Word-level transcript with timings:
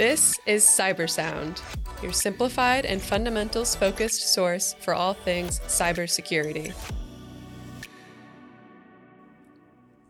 This 0.00 0.40
is 0.46 0.64
Cybersound, 0.64 1.60
your 2.02 2.14
simplified 2.14 2.86
and 2.86 3.02
fundamentals 3.02 3.76
focused 3.76 4.32
source 4.32 4.74
for 4.80 4.94
all 4.94 5.12
things 5.12 5.60
cybersecurity. 5.66 6.72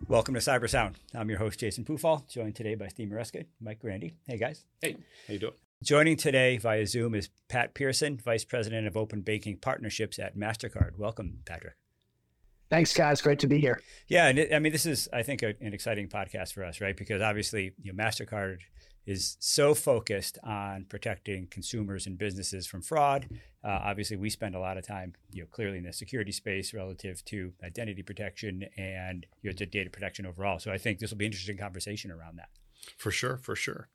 Welcome 0.07 0.35
to 0.35 0.41
Cybersound. 0.41 0.95
I'm 1.13 1.29
your 1.29 1.41
host, 1.41 1.59
Jason 1.59 1.85
Pufahl, 1.85 2.29
joined 2.29 2.55
today 2.55 2.77
by 2.77 2.87
Steve 2.87 3.09
Maresca, 3.09 3.47
Mike 3.61 3.81
Grandy. 3.81 4.15
Hey, 4.29 4.39
guys. 4.39 4.65
Hey, 4.81 4.93
how 5.27 5.33
you 5.33 5.41
doing? 5.41 5.55
Joining 5.83 6.17
today 6.17 6.57
via 6.59 6.87
Zoom 6.87 7.17
is 7.17 7.29
Pat 7.49 7.75
Pearson, 7.75 8.17
Vice 8.17 8.45
President 8.45 8.87
of 8.87 8.97
Open 8.97 9.23
Banking 9.23 9.57
Partnerships 9.57 10.21
at 10.21 10.37
MasterCard. 10.37 10.99
Welcome, 10.99 11.41
Patrick. 11.45 11.75
Thanks, 12.69 12.95
guys. 12.95 13.21
Great 13.21 13.41
to 13.41 13.49
be 13.49 13.59
here. 13.59 13.81
Yeah, 14.07 14.29
and 14.29 14.39
it, 14.39 14.55
I 14.55 14.61
mean, 14.61 14.71
this 14.71 14.87
is, 14.87 15.09
I 15.13 15.25
think, 15.25 15.43
a, 15.43 15.55
an 15.61 15.75
exciting 15.75 16.07
podcast 16.07 16.53
for 16.53 16.63
us, 16.63 16.81
right? 16.81 16.97
Because 16.97 17.21
obviously, 17.21 17.73
you 17.83 17.93
know, 17.93 18.01
MasterCard 18.01 18.59
is 19.07 19.37
so 19.41 19.75
focused 19.75 20.39
on 20.45 20.85
protecting 20.89 21.47
consumers 21.49 22.07
and 22.07 22.19
businesses 22.19 22.67
from 22.67 22.83
fraud. 22.83 23.29
Uh, 23.63 23.81
obviously, 23.85 24.17
we 24.17 24.31
spend 24.31 24.55
a 24.55 24.61
lot 24.61 24.77
of 24.77 24.87
time, 24.87 25.15
you 25.33 25.43
know, 25.43 25.49
clearly 25.51 25.79
in 25.79 25.85
the 25.85 25.93
security 25.93 26.33
space 26.33 26.73
relative 26.73 27.25
to 27.25 27.53
identity 27.65 28.03
protection 28.03 28.65
and 28.77 29.27
you 29.43 29.51
know, 29.51 29.67
data 29.67 29.91
protection 29.91 30.27
overall. 30.27 30.59
So 30.59 30.73
I 30.73 30.79
think 30.79 30.99
this 30.99 31.11
will 31.11 31.19
be 31.19 31.27
an 31.27 31.33
interesting 31.33 31.59
conversation 31.59 32.11
around 32.11 32.39
that. 32.39 32.49
For 32.97 33.11
sure, 33.11 33.37
for 33.37 33.55
sure. 33.55 33.89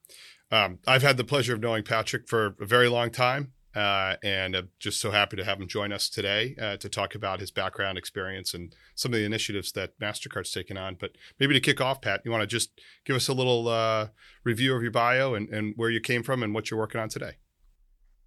Um, 0.51 0.79
I've 0.85 1.01
had 1.01 1.17
the 1.17 1.23
pleasure 1.23 1.55
of 1.55 1.59
knowing 1.59 1.83
Patrick 1.83 2.27
for 2.27 2.55
a 2.59 2.65
very 2.65 2.87
long 2.87 3.09
time. 3.09 3.53
Uh, 3.75 4.15
and 4.23 4.55
I'm 4.55 4.69
just 4.79 5.01
so 5.01 5.11
happy 5.11 5.35
to 5.35 5.43
have 5.43 5.59
him 5.59 5.67
join 5.67 5.91
us 5.91 6.09
today 6.09 6.55
uh, 6.61 6.77
to 6.77 6.87
talk 6.87 7.13
about 7.13 7.41
his 7.41 7.51
background 7.51 7.97
experience 7.97 8.53
and 8.53 8.73
some 8.95 9.13
of 9.13 9.19
the 9.19 9.25
initiatives 9.25 9.73
that 9.73 9.99
MasterCard's 9.99 10.51
taken 10.51 10.77
on. 10.77 10.95
But 10.97 11.11
maybe 11.39 11.53
to 11.53 11.59
kick 11.59 11.81
off, 11.81 12.01
Pat, 12.01 12.21
you 12.23 12.31
want 12.31 12.41
to 12.41 12.47
just 12.47 12.79
give 13.03 13.15
us 13.15 13.27
a 13.27 13.33
little 13.33 13.67
uh, 13.67 14.07
review 14.45 14.75
of 14.75 14.81
your 14.81 14.91
bio 14.91 15.33
and, 15.35 15.49
and, 15.49 15.73
where 15.75 15.89
you 15.89 15.99
came 15.99 16.23
from 16.23 16.41
and 16.43 16.53
what 16.53 16.71
you're 16.71 16.79
working 16.79 17.01
on 17.01 17.09
today. 17.09 17.31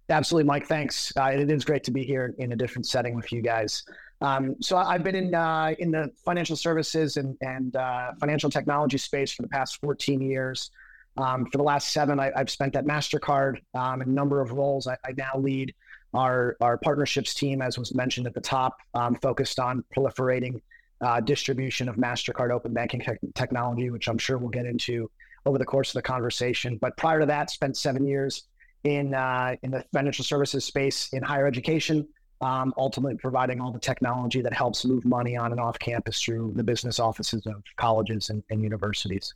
Absolutely, 0.09 0.47
Mike. 0.47 0.67
Thanks. 0.67 1.11
Uh, 1.17 1.25
it 1.25 1.49
is 1.49 1.63
great 1.63 1.83
to 1.83 1.91
be 1.91 2.03
here 2.03 2.35
in 2.37 2.51
a 2.51 2.55
different 2.55 2.85
setting 2.85 3.15
with 3.15 3.31
you 3.31 3.41
guys. 3.41 3.83
Um, 4.21 4.55
so 4.59 4.77
I've 4.77 5.03
been 5.03 5.15
in 5.15 5.33
uh, 5.33 5.73
in 5.79 5.91
the 5.91 6.11
financial 6.25 6.55
services 6.55 7.17
and, 7.17 7.37
and 7.41 7.75
uh, 7.75 8.11
financial 8.19 8.49
technology 8.49 8.97
space 8.97 9.31
for 9.31 9.43
the 9.43 9.47
past 9.47 9.79
14 9.81 10.21
years. 10.21 10.71
Um, 11.19 11.45
for 11.47 11.57
the 11.57 11.63
last 11.63 11.91
seven, 11.91 12.19
I, 12.19 12.31
have 12.35 12.49
spent 12.49 12.77
at 12.77 12.85
Mastercard 12.85 13.57
um, 13.73 14.01
in 14.01 14.07
a 14.07 14.11
number 14.11 14.39
of 14.39 14.53
roles. 14.53 14.87
I, 14.87 14.93
I, 15.03 15.11
now 15.17 15.31
lead 15.35 15.75
our 16.13 16.55
our 16.61 16.77
partnerships 16.77 17.33
team, 17.33 17.61
as 17.61 17.77
was 17.77 17.93
mentioned 17.93 18.25
at 18.25 18.33
the 18.33 18.41
top, 18.41 18.77
um, 18.93 19.15
focused 19.15 19.59
on 19.59 19.83
proliferating 19.95 20.61
uh, 21.01 21.19
distribution 21.19 21.89
of 21.89 21.97
Mastercard 21.97 22.51
open 22.51 22.73
banking 22.73 23.01
te- 23.01 23.31
technology, 23.35 23.89
which 23.89 24.07
I'm 24.07 24.17
sure 24.17 24.37
we'll 24.37 24.49
get 24.49 24.65
into 24.65 25.11
over 25.45 25.57
the 25.57 25.65
course 25.65 25.89
of 25.89 25.95
the 25.95 26.01
conversation. 26.01 26.77
But 26.77 26.95
prior 26.95 27.19
to 27.19 27.25
that, 27.25 27.49
spent 27.49 27.75
seven 27.75 28.07
years 28.07 28.43
in 28.85 29.13
uh, 29.13 29.55
in 29.61 29.71
the 29.71 29.83
financial 29.91 30.23
services 30.23 30.63
space 30.63 31.09
in 31.11 31.21
higher 31.21 31.47
education. 31.47 32.07
Um, 32.41 32.73
ultimately 32.77 33.17
providing 33.17 33.59
all 33.59 33.73
the 33.73 33.79
technology 33.79 34.41
that 34.41 34.53
helps 34.53 34.85
move 34.85 35.03
money 35.03 35.35
on 35.35 35.51
and 35.51 35.59
off 35.59 35.77
campus 35.77 36.21
through 36.21 36.53
the 36.55 36.63
business 36.63 36.97
offices 36.97 37.45
of 37.45 37.61
colleges 37.75 38.29
and, 38.29 38.41
and 38.49 38.63
universities. 38.63 39.33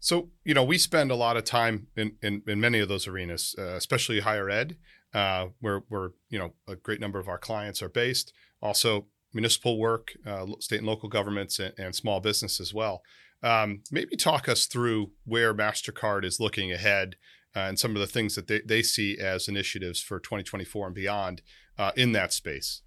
So, 0.00 0.30
you 0.44 0.54
know, 0.54 0.64
we 0.64 0.78
spend 0.78 1.10
a 1.10 1.16
lot 1.16 1.36
of 1.36 1.44
time 1.44 1.88
in, 1.96 2.12
in, 2.22 2.42
in 2.46 2.60
many 2.60 2.78
of 2.78 2.88
those 2.88 3.06
arenas, 3.06 3.54
uh, 3.58 3.74
especially 3.74 4.20
higher 4.20 4.48
ed, 4.48 4.76
uh, 5.14 5.46
where, 5.60 5.82
where, 5.88 6.10
you 6.28 6.38
know, 6.38 6.54
a 6.68 6.76
great 6.76 7.00
number 7.00 7.18
of 7.18 7.28
our 7.28 7.38
clients 7.38 7.82
are 7.82 7.88
based. 7.88 8.32
Also, 8.62 9.06
municipal 9.32 9.78
work, 9.78 10.12
uh, 10.26 10.46
state 10.60 10.78
and 10.78 10.86
local 10.86 11.08
governments, 11.08 11.58
and, 11.58 11.74
and 11.78 11.94
small 11.94 12.20
business 12.20 12.60
as 12.60 12.72
well. 12.72 13.02
Um, 13.42 13.82
maybe 13.90 14.16
talk 14.16 14.48
us 14.48 14.66
through 14.66 15.12
where 15.24 15.54
MasterCard 15.54 16.24
is 16.24 16.40
looking 16.40 16.72
ahead 16.72 17.16
uh, 17.54 17.60
and 17.60 17.78
some 17.78 17.94
of 17.94 18.00
the 18.00 18.06
things 18.06 18.34
that 18.34 18.48
they, 18.48 18.60
they 18.60 18.82
see 18.82 19.18
as 19.18 19.48
initiatives 19.48 20.00
for 20.00 20.20
2024 20.20 20.86
and 20.86 20.94
beyond 20.94 21.42
uh, 21.78 21.92
in 21.96 22.12
that 22.12 22.32
space. 22.32 22.82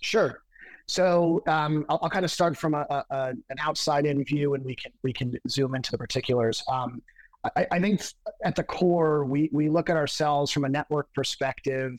Sure. 0.00 0.42
So 0.86 1.42
um, 1.46 1.86
I'll, 1.88 1.98
I'll, 2.02 2.10
kind 2.10 2.24
of 2.24 2.30
start 2.30 2.56
from 2.56 2.74
a, 2.74 2.86
a, 3.10 3.32
an 3.48 3.56
outside 3.58 4.04
in 4.04 4.22
view, 4.22 4.54
and 4.54 4.64
we 4.64 4.74
can 4.74 4.92
we 5.02 5.12
can 5.12 5.34
zoom 5.48 5.74
into 5.74 5.90
the 5.90 5.98
particulars. 5.98 6.62
Um, 6.68 7.00
I, 7.56 7.66
I, 7.70 7.80
think 7.80 8.02
at 8.44 8.54
the 8.54 8.64
core, 8.64 9.24
we 9.24 9.48
we 9.52 9.68
look 9.70 9.88
at 9.88 9.96
ourselves 9.96 10.50
from 10.50 10.64
a 10.64 10.68
network 10.68 11.12
perspective 11.14 11.92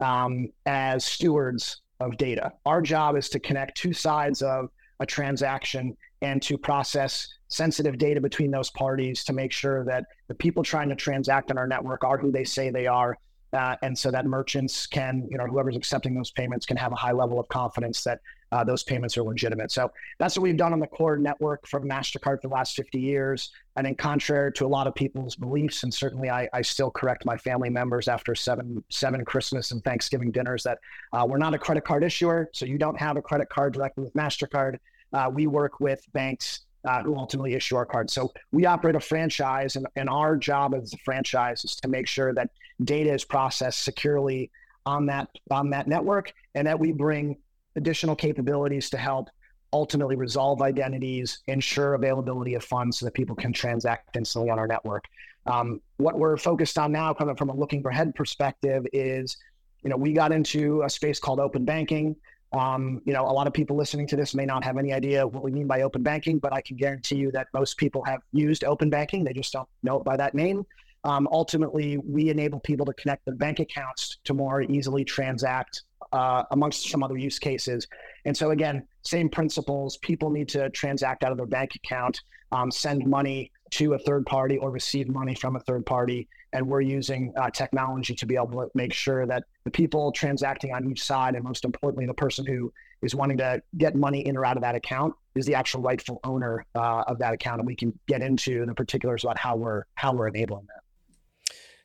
um, 0.00 0.48
as 0.66 1.04
stewards 1.04 1.80
of 2.00 2.16
data. 2.18 2.52
Our 2.66 2.82
job 2.82 3.16
is 3.16 3.30
to 3.30 3.40
connect 3.40 3.78
two 3.78 3.94
sides 3.94 4.42
of 4.42 4.68
a 5.00 5.06
transaction 5.06 5.96
and 6.22 6.42
to 6.42 6.58
process 6.58 7.28
sensitive 7.48 7.98
data 7.98 8.20
between 8.20 8.50
those 8.50 8.70
parties 8.70 9.24
to 9.24 9.32
make 9.32 9.52
sure 9.52 9.84
that 9.84 10.04
the 10.28 10.34
people 10.34 10.62
trying 10.62 10.88
to 10.88 10.96
transact 10.96 11.50
on 11.50 11.58
our 11.58 11.66
network 11.66 12.04
are 12.04 12.18
who 12.18 12.32
they 12.32 12.44
say 12.44 12.70
they 12.70 12.86
are 12.86 13.16
uh, 13.56 13.76
and 13.82 13.98
so 13.98 14.10
that 14.10 14.26
merchants 14.26 14.86
can, 14.86 15.26
you 15.30 15.38
know, 15.38 15.46
whoever's 15.46 15.76
accepting 15.76 16.14
those 16.14 16.30
payments 16.30 16.66
can 16.66 16.76
have 16.76 16.92
a 16.92 16.96
high 16.96 17.12
level 17.12 17.40
of 17.40 17.48
confidence 17.48 18.04
that 18.04 18.20
uh, 18.52 18.62
those 18.62 18.84
payments 18.84 19.16
are 19.16 19.22
legitimate. 19.22 19.72
So 19.72 19.90
that's 20.18 20.36
what 20.36 20.42
we've 20.42 20.56
done 20.56 20.72
on 20.72 20.78
the 20.78 20.86
core 20.86 21.16
network 21.16 21.66
from 21.66 21.88
MasterCard 21.88 22.42
for 22.42 22.48
the 22.48 22.54
last 22.54 22.76
50 22.76 23.00
years. 23.00 23.50
And 23.74 23.86
in 23.86 23.94
contrary 23.94 24.52
to 24.52 24.66
a 24.66 24.68
lot 24.68 24.86
of 24.86 24.94
people's 24.94 25.34
beliefs, 25.34 25.82
and 25.82 25.92
certainly 25.92 26.30
I, 26.30 26.48
I 26.52 26.62
still 26.62 26.90
correct 26.90 27.24
my 27.24 27.36
family 27.36 27.70
members 27.70 28.08
after 28.08 28.34
seven, 28.34 28.84
seven 28.88 29.24
Christmas 29.24 29.72
and 29.72 29.82
Thanksgiving 29.82 30.30
dinners 30.30 30.62
that 30.62 30.78
uh, 31.12 31.26
we're 31.28 31.38
not 31.38 31.54
a 31.54 31.58
credit 31.58 31.84
card 31.84 32.04
issuer. 32.04 32.48
So 32.52 32.66
you 32.66 32.78
don't 32.78 32.98
have 32.98 33.16
a 33.16 33.22
credit 33.22 33.48
card 33.48 33.72
directly 33.72 34.04
with 34.04 34.14
MasterCard. 34.14 34.78
Uh, 35.12 35.30
we 35.32 35.46
work 35.46 35.80
with 35.80 36.04
banks 36.12 36.65
uh, 36.86 37.02
who 37.02 37.16
ultimately 37.16 37.54
issue 37.54 37.76
our 37.76 37.84
cards. 37.84 38.12
So 38.12 38.32
we 38.52 38.64
operate 38.64 38.94
a 38.94 39.00
franchise, 39.00 39.76
and, 39.76 39.86
and 39.96 40.08
our 40.08 40.36
job 40.36 40.74
as 40.74 40.94
a 40.94 40.98
franchise 40.98 41.64
is 41.64 41.76
to 41.76 41.88
make 41.88 42.06
sure 42.06 42.32
that 42.34 42.50
data 42.84 43.12
is 43.12 43.24
processed 43.24 43.82
securely 43.82 44.50
on 44.86 45.06
that 45.06 45.28
on 45.50 45.70
that 45.70 45.88
network, 45.88 46.32
and 46.54 46.66
that 46.66 46.78
we 46.78 46.92
bring 46.92 47.36
additional 47.74 48.14
capabilities 48.14 48.88
to 48.90 48.96
help 48.96 49.28
ultimately 49.72 50.16
resolve 50.16 50.62
identities, 50.62 51.40
ensure 51.48 51.94
availability 51.94 52.54
of 52.54 52.64
funds 52.64 52.98
so 52.98 53.04
that 53.04 53.12
people 53.12 53.34
can 53.34 53.52
transact 53.52 54.16
instantly 54.16 54.48
on 54.48 54.58
our 54.58 54.68
network. 54.68 55.04
Um, 55.46 55.80
what 55.96 56.18
we're 56.18 56.36
focused 56.36 56.78
on 56.78 56.92
now, 56.92 57.12
coming 57.12 57.36
from 57.36 57.50
a 57.50 57.54
looking 57.54 57.84
ahead 57.84 58.14
perspective, 58.14 58.86
is 58.92 59.36
you 59.82 59.90
know 59.90 59.96
we 59.96 60.12
got 60.12 60.30
into 60.30 60.82
a 60.82 60.90
space 60.90 61.18
called 61.18 61.40
open 61.40 61.64
banking. 61.64 62.14
Um, 62.56 63.02
you 63.04 63.12
know, 63.12 63.22
a 63.22 63.32
lot 63.32 63.46
of 63.46 63.52
people 63.52 63.76
listening 63.76 64.06
to 64.08 64.16
this 64.16 64.34
may 64.34 64.46
not 64.46 64.64
have 64.64 64.78
any 64.78 64.92
idea 64.92 65.26
what 65.26 65.42
we 65.42 65.50
mean 65.50 65.66
by 65.66 65.82
open 65.82 66.02
banking, 66.02 66.38
but 66.38 66.52
I 66.52 66.60
can 66.60 66.76
guarantee 66.76 67.16
you 67.16 67.30
that 67.32 67.48
most 67.52 67.76
people 67.76 68.02
have 68.04 68.20
used 68.32 68.64
open 68.64 68.88
banking. 68.88 69.24
They 69.24 69.32
just 69.32 69.52
don't 69.52 69.68
know 69.82 69.98
it 69.98 70.04
by 70.04 70.16
that 70.16 70.34
name. 70.34 70.64
Um, 71.04 71.28
ultimately, 71.30 71.98
we 71.98 72.30
enable 72.30 72.58
people 72.60 72.86
to 72.86 72.92
connect 72.94 73.26
their 73.26 73.34
bank 73.34 73.60
accounts 73.60 74.18
to 74.24 74.34
more 74.34 74.62
easily 74.62 75.04
transact 75.04 75.82
uh, 76.12 76.44
amongst 76.50 76.88
some 76.88 77.02
other 77.02 77.16
use 77.16 77.38
cases. 77.38 77.86
And 78.24 78.36
so, 78.36 78.50
again, 78.50 78.86
same 79.02 79.28
principles. 79.28 79.98
People 79.98 80.30
need 80.30 80.48
to 80.48 80.70
transact 80.70 81.22
out 81.22 81.32
of 81.32 81.36
their 81.36 81.46
bank 81.46 81.72
account, 81.76 82.20
um, 82.52 82.70
send 82.70 83.06
money 83.06 83.52
to 83.72 83.94
a 83.94 83.98
third 83.98 84.26
party, 84.26 84.58
or 84.58 84.70
receive 84.70 85.08
money 85.08 85.34
from 85.34 85.56
a 85.56 85.60
third 85.60 85.84
party. 85.86 86.28
And 86.52 86.66
we're 86.66 86.80
using 86.80 87.32
uh, 87.36 87.50
technology 87.50 88.14
to 88.14 88.26
be 88.26 88.36
able 88.36 88.48
to 88.48 88.70
make 88.74 88.92
sure 88.92 89.26
that 89.26 89.44
the 89.64 89.70
people 89.70 90.12
transacting 90.12 90.72
on 90.72 90.90
each 90.90 91.02
side, 91.02 91.34
and 91.34 91.44
most 91.44 91.64
importantly, 91.64 92.06
the 92.06 92.14
person 92.14 92.46
who 92.46 92.72
is 93.02 93.14
wanting 93.14 93.36
to 93.38 93.62
get 93.76 93.94
money 93.94 94.26
in 94.26 94.36
or 94.36 94.46
out 94.46 94.56
of 94.56 94.62
that 94.62 94.74
account, 94.74 95.14
is 95.34 95.44
the 95.44 95.54
actual 95.54 95.82
rightful 95.82 96.20
owner 96.24 96.64
uh, 96.74 97.04
of 97.06 97.18
that 97.18 97.34
account. 97.34 97.60
And 97.60 97.66
we 97.66 97.76
can 97.76 97.98
get 98.06 98.22
into 98.22 98.64
the 98.64 98.74
particulars 98.74 99.24
about 99.24 99.38
how 99.38 99.56
we're 99.56 99.84
how 99.94 100.12
we're 100.12 100.28
enabling 100.28 100.66
that. 100.66 100.82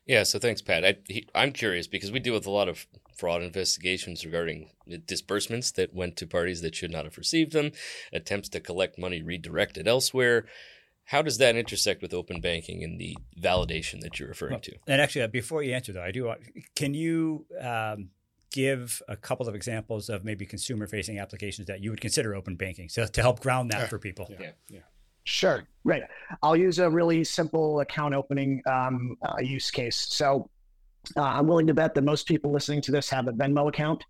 Yeah, 0.06 0.24
so 0.24 0.38
thanks, 0.38 0.60
Pat. 0.60 0.84
I, 0.84 0.96
am 1.34 1.52
curious 1.52 1.86
because 1.86 2.10
we 2.10 2.18
deal 2.18 2.34
with 2.34 2.46
a 2.46 2.50
lot 2.50 2.68
of 2.68 2.86
fraud 3.16 3.42
investigations 3.42 4.24
regarding 4.24 4.70
disbursements 5.06 5.70
that 5.72 5.94
went 5.94 6.16
to 6.16 6.26
parties 6.26 6.60
that 6.62 6.74
should 6.74 6.90
not 6.90 7.04
have 7.04 7.16
received 7.16 7.52
them, 7.52 7.70
attempts 8.12 8.48
to 8.50 8.60
collect 8.60 8.98
money 8.98 9.22
redirected 9.22 9.86
elsewhere. 9.86 10.44
How 11.12 11.20
does 11.20 11.36
that 11.38 11.56
intersect 11.56 12.00
with 12.00 12.14
open 12.14 12.40
banking 12.40 12.82
and 12.82 12.98
the 12.98 13.14
validation 13.38 14.00
that 14.00 14.18
you're 14.18 14.30
referring 14.30 14.52
well, 14.52 14.60
to? 14.60 14.76
And 14.86 14.98
actually, 14.98 15.20
uh, 15.20 15.26
before 15.26 15.62
you 15.62 15.74
answer, 15.74 15.92
though, 15.92 16.02
I 16.02 16.10
do 16.10 16.24
want, 16.24 16.40
can 16.74 16.94
you 16.94 17.44
um, 17.60 18.08
give 18.50 19.02
a 19.08 19.14
couple 19.14 19.46
of 19.46 19.54
examples 19.54 20.08
of 20.08 20.24
maybe 20.24 20.46
consumer 20.46 20.86
facing 20.86 21.18
applications 21.18 21.66
that 21.66 21.82
you 21.82 21.90
would 21.90 22.00
consider 22.00 22.34
open 22.34 22.56
banking 22.56 22.88
so 22.88 23.04
to 23.04 23.20
help 23.20 23.40
ground 23.40 23.72
that 23.72 23.80
yeah. 23.80 23.86
for 23.88 23.98
people? 23.98 24.26
Yeah. 24.40 24.52
yeah. 24.70 24.80
Sure. 25.24 25.64
Right. 25.84 26.02
I'll 26.42 26.56
use 26.56 26.78
a 26.78 26.88
really 26.88 27.24
simple 27.24 27.80
account 27.80 28.14
opening 28.14 28.62
um, 28.64 29.18
uh, 29.20 29.38
use 29.42 29.70
case. 29.70 29.96
So 29.96 30.48
uh, 31.14 31.20
I'm 31.20 31.46
willing 31.46 31.66
to 31.66 31.74
bet 31.74 31.92
that 31.94 32.04
most 32.04 32.26
people 32.26 32.50
listening 32.50 32.80
to 32.80 32.90
this 32.90 33.10
have 33.10 33.28
a 33.28 33.32
Venmo 33.32 33.68
account. 33.68 34.02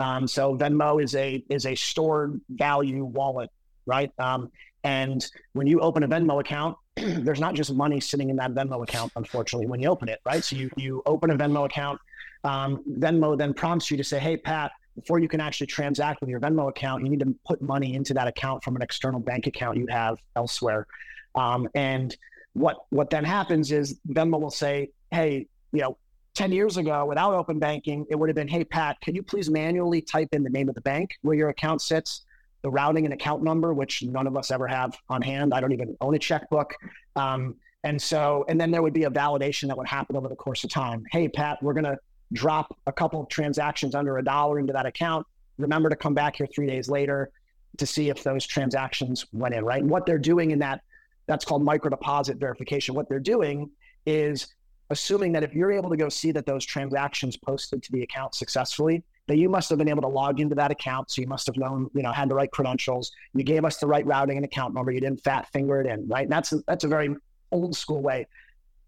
Um, 0.00 0.26
so 0.26 0.56
Venmo 0.56 1.02
is 1.02 1.14
a 1.14 1.44
is 1.50 1.66
a 1.66 1.74
stored 1.74 2.40
value 2.48 3.04
wallet, 3.04 3.50
right? 3.84 4.10
Um, 4.18 4.50
and 4.84 5.26
when 5.52 5.66
you 5.66 5.80
open 5.80 6.02
a 6.02 6.08
Venmo 6.08 6.40
account, 6.40 6.76
there's 6.96 7.40
not 7.40 7.54
just 7.54 7.72
money 7.72 8.00
sitting 8.00 8.30
in 8.30 8.36
that 8.36 8.52
Venmo 8.52 8.82
account, 8.82 9.12
unfortunately, 9.16 9.66
when 9.66 9.80
you 9.80 9.88
open 9.88 10.08
it, 10.08 10.20
right? 10.24 10.42
So 10.44 10.56
you 10.56 10.70
you 10.76 11.02
open 11.06 11.30
a 11.30 11.36
Venmo 11.36 11.66
account. 11.66 12.00
Um, 12.44 12.82
Venmo 12.98 13.36
then 13.36 13.52
prompts 13.52 13.90
you 13.90 13.96
to 13.96 14.04
say, 14.04 14.18
"Hey, 14.18 14.36
Pat, 14.36 14.70
before 14.98 15.18
you 15.18 15.28
can 15.28 15.40
actually 15.40 15.66
transact 15.66 16.20
with 16.20 16.30
your 16.30 16.40
Venmo 16.40 16.68
account, 16.68 17.04
you 17.04 17.08
need 17.08 17.20
to 17.20 17.34
put 17.46 17.62
money 17.62 17.94
into 17.94 18.14
that 18.14 18.26
account 18.26 18.64
from 18.64 18.76
an 18.76 18.82
external 18.82 19.20
bank 19.20 19.46
account 19.46 19.76
you 19.76 19.86
have 19.88 20.18
elsewhere. 20.36 20.86
Um, 21.34 21.68
and 21.74 22.16
what 22.54 22.78
what 22.90 23.10
then 23.10 23.24
happens 23.24 23.70
is 23.70 24.00
Venmo 24.08 24.40
will 24.40 24.50
say, 24.50 24.90
hey, 25.10 25.46
you 25.72 25.80
know, 25.80 25.96
10 26.34 26.52
years 26.52 26.76
ago 26.76 27.04
without 27.04 27.34
open 27.34 27.58
banking, 27.58 28.06
it 28.10 28.16
would 28.16 28.28
have 28.28 28.36
been, 28.36 28.48
hey, 28.48 28.64
Pat, 28.64 28.96
can 29.00 29.14
you 29.14 29.22
please 29.22 29.50
manually 29.50 30.00
type 30.00 30.28
in 30.32 30.42
the 30.42 30.50
name 30.50 30.68
of 30.68 30.74
the 30.74 30.80
bank 30.80 31.10
where 31.22 31.36
your 31.36 31.48
account 31.48 31.80
sits, 31.80 32.24
the 32.68 32.72
routing 32.72 33.06
and 33.06 33.14
account 33.14 33.42
number, 33.42 33.72
which 33.72 34.02
none 34.02 34.26
of 34.26 34.36
us 34.36 34.50
ever 34.50 34.66
have 34.66 34.94
on 35.08 35.22
hand. 35.22 35.54
I 35.54 35.60
don't 35.60 35.72
even 35.72 35.96
own 36.02 36.14
a 36.14 36.18
checkbook. 36.18 36.74
Um, 37.16 37.54
and 37.82 38.00
so, 38.00 38.44
and 38.46 38.60
then 38.60 38.70
there 38.70 38.82
would 38.82 38.92
be 38.92 39.04
a 39.04 39.10
validation 39.10 39.68
that 39.68 39.78
would 39.78 39.88
happen 39.88 40.16
over 40.16 40.28
the 40.28 40.36
course 40.36 40.64
of 40.64 40.70
time. 40.70 41.02
Hey, 41.10 41.28
Pat, 41.28 41.62
we're 41.62 41.72
going 41.72 41.84
to 41.84 41.96
drop 42.34 42.76
a 42.86 42.92
couple 42.92 43.22
of 43.22 43.28
transactions 43.30 43.94
under 43.94 44.18
a 44.18 44.22
dollar 44.22 44.58
into 44.58 44.74
that 44.74 44.84
account. 44.84 45.26
Remember 45.56 45.88
to 45.88 45.96
come 45.96 46.12
back 46.12 46.36
here 46.36 46.46
three 46.54 46.66
days 46.66 46.90
later 46.90 47.30
to 47.78 47.86
see 47.86 48.10
if 48.10 48.22
those 48.22 48.46
transactions 48.46 49.24
went 49.32 49.54
in, 49.54 49.64
right? 49.64 49.80
And 49.80 49.90
what 49.90 50.04
they're 50.04 50.18
doing 50.18 50.50
in 50.50 50.58
that, 50.58 50.82
that's 51.26 51.46
called 51.46 51.62
micro 51.62 51.88
deposit 51.88 52.36
verification. 52.36 52.94
What 52.94 53.08
they're 53.08 53.18
doing 53.18 53.70
is 54.04 54.48
assuming 54.90 55.32
that 55.32 55.42
if 55.42 55.54
you're 55.54 55.72
able 55.72 55.88
to 55.88 55.96
go 55.96 56.10
see 56.10 56.32
that 56.32 56.44
those 56.44 56.66
transactions 56.66 57.34
posted 57.38 57.82
to 57.84 57.92
the 57.92 58.02
account 58.02 58.34
successfully, 58.34 59.04
that 59.28 59.36
you 59.36 59.48
must 59.48 59.68
have 59.68 59.78
been 59.78 59.88
able 59.88 60.02
to 60.02 60.08
log 60.08 60.40
into 60.40 60.54
that 60.54 60.70
account. 60.70 61.10
So 61.10 61.20
you 61.20 61.28
must 61.28 61.46
have 61.46 61.56
known, 61.56 61.90
you 61.94 62.02
know, 62.02 62.12
had 62.12 62.28
the 62.30 62.34
right 62.34 62.50
credentials. 62.50 63.12
You 63.34 63.44
gave 63.44 63.64
us 63.64 63.76
the 63.76 63.86
right 63.86 64.04
routing 64.04 64.36
and 64.36 64.44
account 64.44 64.74
number. 64.74 64.90
You 64.90 65.00
didn't 65.00 65.22
fat 65.22 65.46
finger 65.52 65.80
it 65.80 65.86
in, 65.86 66.08
right? 66.08 66.22
And 66.22 66.32
that's 66.32 66.52
a, 66.52 66.58
that's 66.66 66.84
a 66.84 66.88
very 66.88 67.14
old 67.52 67.76
school 67.76 68.00
way. 68.00 68.26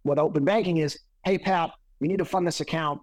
What 0.03 0.19
open 0.19 0.45
banking 0.45 0.79
is, 0.79 0.99
hey 1.25 1.37
Pat, 1.39 1.73
we 2.01 2.09
need 2.09 2.19
to 2.19 2.25
fund 2.25 2.47
this 2.47 2.61
account. 2.61 3.03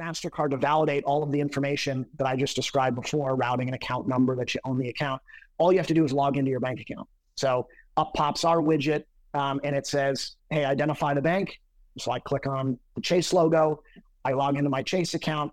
MasterCard 0.00 0.50
to 0.50 0.56
validate 0.56 1.04
all 1.04 1.22
of 1.22 1.30
the 1.30 1.38
information 1.38 2.06
that 2.18 2.26
I 2.26 2.34
just 2.34 2.56
described 2.56 2.96
before, 2.96 3.36
routing 3.36 3.68
and 3.68 3.74
account 3.74 4.08
number 4.08 4.34
that 4.36 4.54
you 4.54 4.60
own 4.64 4.78
the 4.78 4.88
account. 4.88 5.20
All 5.58 5.70
you 5.70 5.78
have 5.78 5.86
to 5.88 5.94
do 5.94 6.02
is 6.04 6.12
log 6.12 6.38
into 6.38 6.50
your 6.50 6.60
bank 6.60 6.80
account. 6.80 7.06
So 7.36 7.68
up 7.98 8.14
pops 8.14 8.44
our 8.44 8.56
widget 8.56 9.04
um, 9.34 9.60
and 9.64 9.76
it 9.76 9.86
says, 9.86 10.36
hey, 10.50 10.64
identify 10.64 11.12
the 11.12 11.20
bank. 11.22 11.60
So 11.98 12.10
I 12.10 12.18
click 12.20 12.46
on 12.46 12.78
the 12.94 13.02
Chase 13.02 13.34
logo. 13.34 13.82
I 14.24 14.32
log 14.32 14.56
into 14.56 14.70
my 14.70 14.82
Chase 14.82 15.12
account. 15.12 15.52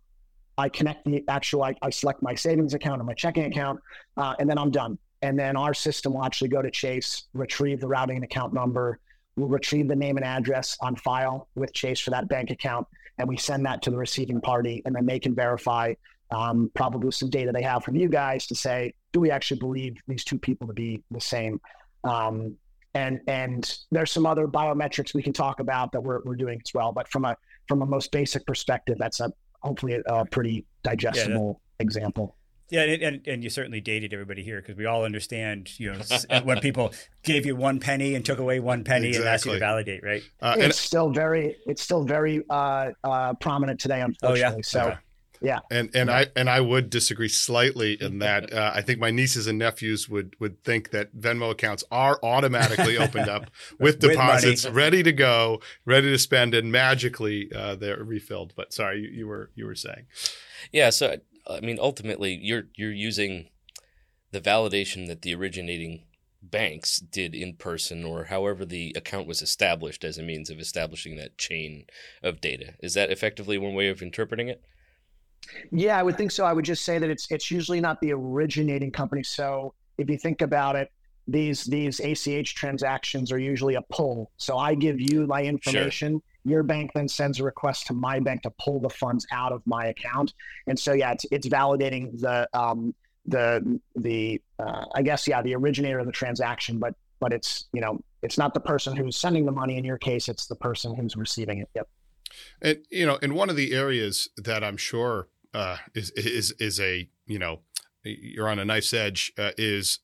I 0.60 0.70
connect 0.70 1.06
the 1.06 1.24
actual, 1.28 1.64
I, 1.64 1.74
I 1.82 1.90
select 1.90 2.22
my 2.22 2.36
savings 2.36 2.74
account 2.74 3.02
or 3.02 3.06
my 3.06 3.14
checking 3.14 3.46
account, 3.46 3.80
uh, 4.18 4.36
and 4.40 4.50
then 4.50 4.58
I'm 4.58 4.72
done. 4.72 4.98
And 5.22 5.38
then 5.38 5.56
our 5.56 5.74
system 5.74 6.14
will 6.14 6.24
actually 6.24 6.50
go 6.50 6.62
to 6.62 6.72
Chase, 6.72 7.24
retrieve 7.34 7.80
the 7.80 7.88
routing 7.88 8.18
and 8.18 8.26
account 8.26 8.54
number. 8.54 9.00
We'll 9.36 9.48
retrieve 9.48 9.88
the 9.88 9.96
name 9.96 10.18
and 10.18 10.26
address 10.26 10.78
on 10.82 10.96
file 10.98 11.48
with 11.56 11.74
Chase 11.74 12.00
for 12.00 12.12
that 12.12 12.28
bank 12.28 12.52
account, 12.52 12.88
and 13.18 13.28
we 13.28 13.38
send 13.38 13.66
that 13.66 13.82
to 13.84 13.90
the 13.90 13.98
receiving 13.98 14.42
party, 14.42 14.82
and 14.86 14.96
then 14.96 15.06
they 15.06 15.20
can 15.20 15.34
verify 15.34 15.94
um, 16.32 16.70
probably 16.76 17.12
some 17.12 17.30
data 17.30 17.52
they 17.52 17.64
have 17.64 17.84
from 17.84 17.96
you 17.96 18.10
guys 18.10 18.46
to 18.48 18.56
say, 18.56 18.94
do 19.14 19.20
we 19.20 19.32
actually 19.32 19.60
believe 19.60 19.98
these 20.08 20.24
two 20.24 20.38
people 20.38 20.68
to 20.68 20.74
be 20.74 21.02
the 21.10 21.22
same? 21.22 21.60
Um, 22.04 22.56
and 22.96 23.22
and 23.28 23.78
there's 23.92 24.12
some 24.12 24.26
other 24.26 24.48
biometrics 24.48 25.14
we 25.14 25.24
can 25.24 25.34
talk 25.34 25.60
about 25.60 25.92
that 25.92 26.02
we're, 26.02 26.22
we're 26.24 26.36
doing 26.36 26.60
as 26.66 26.74
well. 26.74 26.92
But 26.92 27.08
from 27.08 27.26
a 27.26 27.36
from 27.68 27.82
a 27.82 27.86
most 27.86 28.12
basic 28.12 28.46
perspective, 28.46 28.98
that's 29.00 29.20
a 29.20 29.32
hopefully 29.62 29.94
a, 29.94 30.02
a 30.14 30.26
pretty 30.26 30.66
digestible 30.84 31.62
yeah, 31.80 31.84
example. 31.84 32.36
Yeah, 32.72 32.84
and, 32.84 33.28
and 33.28 33.44
you 33.44 33.50
certainly 33.50 33.82
dated 33.82 34.14
everybody 34.14 34.44
here 34.44 34.62
because 34.62 34.76
we 34.76 34.86
all 34.86 35.04
understand, 35.04 35.80
you 35.80 35.92
know, 35.92 36.00
when 36.44 36.60
people 36.60 36.94
gave 37.24 37.46
you 37.46 37.56
one 37.56 37.80
penny 37.80 38.14
and 38.14 38.24
took 38.24 38.38
away 38.38 38.60
one 38.60 38.84
penny 38.84 39.08
exactly. 39.08 39.26
and 39.26 39.34
asked 39.34 39.46
you 39.48 39.54
to 39.54 39.60
validate, 39.60 40.04
right? 40.04 40.22
Uh, 40.40 40.56
it's 40.58 40.78
still 40.78 41.10
very, 41.10 41.56
it's 41.66 41.82
still 41.82 42.04
very 42.04 42.44
uh, 42.50 42.92
uh, 43.04 43.34
prominent 43.36 43.80
today, 43.80 44.02
unfortunately. 44.02 44.44
Oh, 44.44 44.56
yeah? 44.58 44.62
So 44.62 44.82
okay. 44.82 44.98
Yeah, 45.42 45.60
and 45.72 45.90
and 45.96 46.10
I 46.12 46.28
and 46.36 46.50
I 46.50 46.60
would 46.62 46.90
disagree 46.90 47.30
slightly 47.30 47.94
in 48.02 48.20
that 48.26 48.52
uh, 48.54 48.72
I 48.74 48.82
think 48.82 49.00
my 49.00 49.12
nieces 49.12 49.48
and 49.48 49.58
nephews 49.58 50.10
would 50.10 50.36
would 50.40 50.64
think 50.64 50.92
that 50.92 51.16
Venmo 51.16 51.52
accounts 51.52 51.84
are 51.92 52.20
automatically 52.24 52.98
opened 53.06 53.30
up 53.30 53.50
with 53.80 54.00
deposits 54.00 54.66
with 54.66 54.74
ready 54.74 55.04
to 55.04 55.12
go, 55.12 55.62
ready 55.86 56.10
to 56.10 56.18
spend, 56.18 56.54
and 56.54 56.72
magically 56.72 57.52
uh, 57.56 57.76
they're 57.76 58.04
refilled. 58.04 58.54
But 58.56 58.74
sorry, 58.74 59.02
you, 59.02 59.10
you 59.10 59.28
were 59.28 59.52
you 59.56 59.66
were 59.66 59.76
saying. 59.76 60.08
Yeah, 60.72 60.90
so 60.90 61.18
I 61.50 61.62
mean, 61.62 61.78
ultimately, 61.80 62.38
you're 62.42 62.66
you're 62.76 62.92
using 62.92 63.50
the 64.32 64.42
validation 64.42 65.08
that 65.08 65.22
the 65.22 65.34
originating 65.34 66.04
banks 66.42 67.00
did 67.00 67.36
in 67.36 67.56
person 67.56 68.06
or 68.06 68.26
however 68.26 68.66
the 68.66 68.94
account 68.96 69.28
was 69.28 69.42
established 69.42 70.04
as 70.04 70.18
a 70.18 70.24
means 70.24 70.50
of 70.50 70.60
establishing 70.60 71.16
that 71.18 71.38
chain 71.38 71.86
of 72.24 72.40
data. 72.40 72.74
Is 72.82 72.94
that 72.94 73.12
effectively 73.12 73.58
one 73.58 73.74
way 73.74 73.90
of 73.90 74.02
interpreting 74.02 74.48
it? 74.48 74.62
Yeah, 75.72 75.98
I 75.98 76.04
would 76.04 76.18
think 76.18 76.32
so. 76.32 76.46
I 76.46 76.54
would 76.54 76.66
just 76.66 76.84
say 76.84 76.98
that 77.00 77.10
it's 77.10 77.28
it's 77.32 77.50
usually 77.50 77.82
not 77.82 78.00
the 78.02 78.14
originating 78.14 78.92
company. 78.92 79.24
So 79.24 79.74
if 79.98 80.10
you 80.10 80.18
think 80.18 80.42
about 80.42 80.76
it, 80.76 80.92
these 81.28 81.64
these 81.66 82.00
ACH 82.00 82.56
transactions 82.56 83.32
are 83.32 83.40
usually 83.40 83.76
a 83.76 83.82
pull. 83.84 84.32
So 84.38 84.58
I 84.58 84.76
give 84.76 85.00
you 85.00 85.28
my 85.28 85.44
information. 85.44 86.14
Sure. 86.14 86.22
Your 86.46 86.64
bank 86.64 86.92
then 86.96 87.08
sends 87.08 87.40
a 87.40 87.44
request 87.44 87.88
to 87.88 87.94
my 87.94 88.20
bank 88.20 88.44
to 88.44 88.52
pull 88.52 88.80
the 88.80 88.90
funds 88.90 89.28
out 89.32 89.52
of 89.52 89.62
my 89.66 89.88
account. 89.88 90.34
And 90.68 90.80
so 90.80 90.94
yeah, 90.94 91.12
it's 91.12 91.26
it's 91.32 91.48
validating 91.48 92.20
the 92.20 92.48
um, 92.54 92.94
the 93.26 93.80
the 93.96 94.42
uh, 94.58 94.86
I 94.96 95.02
guess 95.02 95.28
yeah 95.28 95.42
the 95.42 95.56
originator 95.56 96.00
of 96.00 96.06
the 96.06 96.12
transaction, 96.12 96.80
but 96.80 96.96
but 97.20 97.34
it's 97.34 97.66
you 97.74 97.82
know 97.82 98.00
it's 98.22 98.38
not 98.38 98.54
the 98.54 98.60
person 98.60 98.96
who's 98.96 99.18
sending 99.18 99.46
the 99.46 99.52
money. 99.52 99.78
In 99.78 99.86
your 99.86 99.98
case, 99.98 100.28
it's 100.28 100.48
the 100.48 100.56
person 100.56 100.96
who's 100.96 101.16
receiving 101.16 101.60
it. 101.60 101.70
Yep. 101.76 101.88
And 102.62 102.80
you 102.90 103.06
know, 103.06 103.16
in 103.18 103.34
one 103.34 103.50
of 103.50 103.56
the 103.56 103.74
areas 103.74 104.30
that 104.38 104.64
I'm 104.64 104.78
sure 104.78 105.28
uh, 105.54 105.78
is 105.94 106.12
is 106.12 106.52
is 106.60 106.80
a 106.80 107.10
you 107.26 107.40
know 107.40 107.62
you're 108.04 108.50
on 108.50 108.60
a 108.60 108.66
knife's 108.66 108.94
edge 108.94 109.34
uh, 109.38 109.52
is 109.58 110.00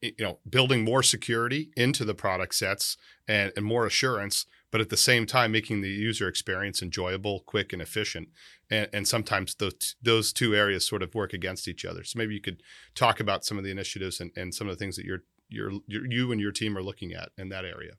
you 0.00 0.12
know 0.18 0.38
building 0.48 0.84
more 0.84 1.02
security 1.02 1.70
into 1.76 2.04
the 2.04 2.14
product 2.14 2.54
sets 2.54 2.96
and, 3.28 3.52
and 3.56 3.64
more 3.64 3.86
assurance 3.86 4.46
but 4.70 4.80
at 4.80 4.88
the 4.88 4.96
same 4.96 5.26
time 5.26 5.52
making 5.52 5.80
the 5.80 5.88
user 5.88 6.28
experience 6.28 6.82
enjoyable 6.82 7.40
quick 7.40 7.72
and 7.72 7.82
efficient. 7.82 8.28
And, 8.70 8.88
and 8.92 9.08
sometimes 9.08 9.54
those 9.56 9.96
those 10.00 10.32
two 10.32 10.54
areas 10.54 10.86
sort 10.86 11.02
of 11.02 11.14
work 11.14 11.32
against 11.32 11.68
each 11.68 11.84
other. 11.84 12.04
So 12.04 12.18
maybe 12.18 12.34
you 12.34 12.40
could 12.40 12.62
talk 12.94 13.20
about 13.20 13.44
some 13.44 13.58
of 13.58 13.64
the 13.64 13.70
initiatives 13.70 14.20
and, 14.20 14.30
and 14.36 14.54
some 14.54 14.68
of 14.68 14.76
the 14.76 14.78
things 14.78 14.96
that 14.96 15.04
you're, 15.04 15.24
you're, 15.48 15.72
you're 15.86 16.06
you 16.06 16.32
and 16.32 16.40
your 16.40 16.52
team 16.52 16.76
are 16.76 16.82
looking 16.82 17.12
at 17.12 17.30
in 17.36 17.48
that 17.48 17.64
area 17.64 17.94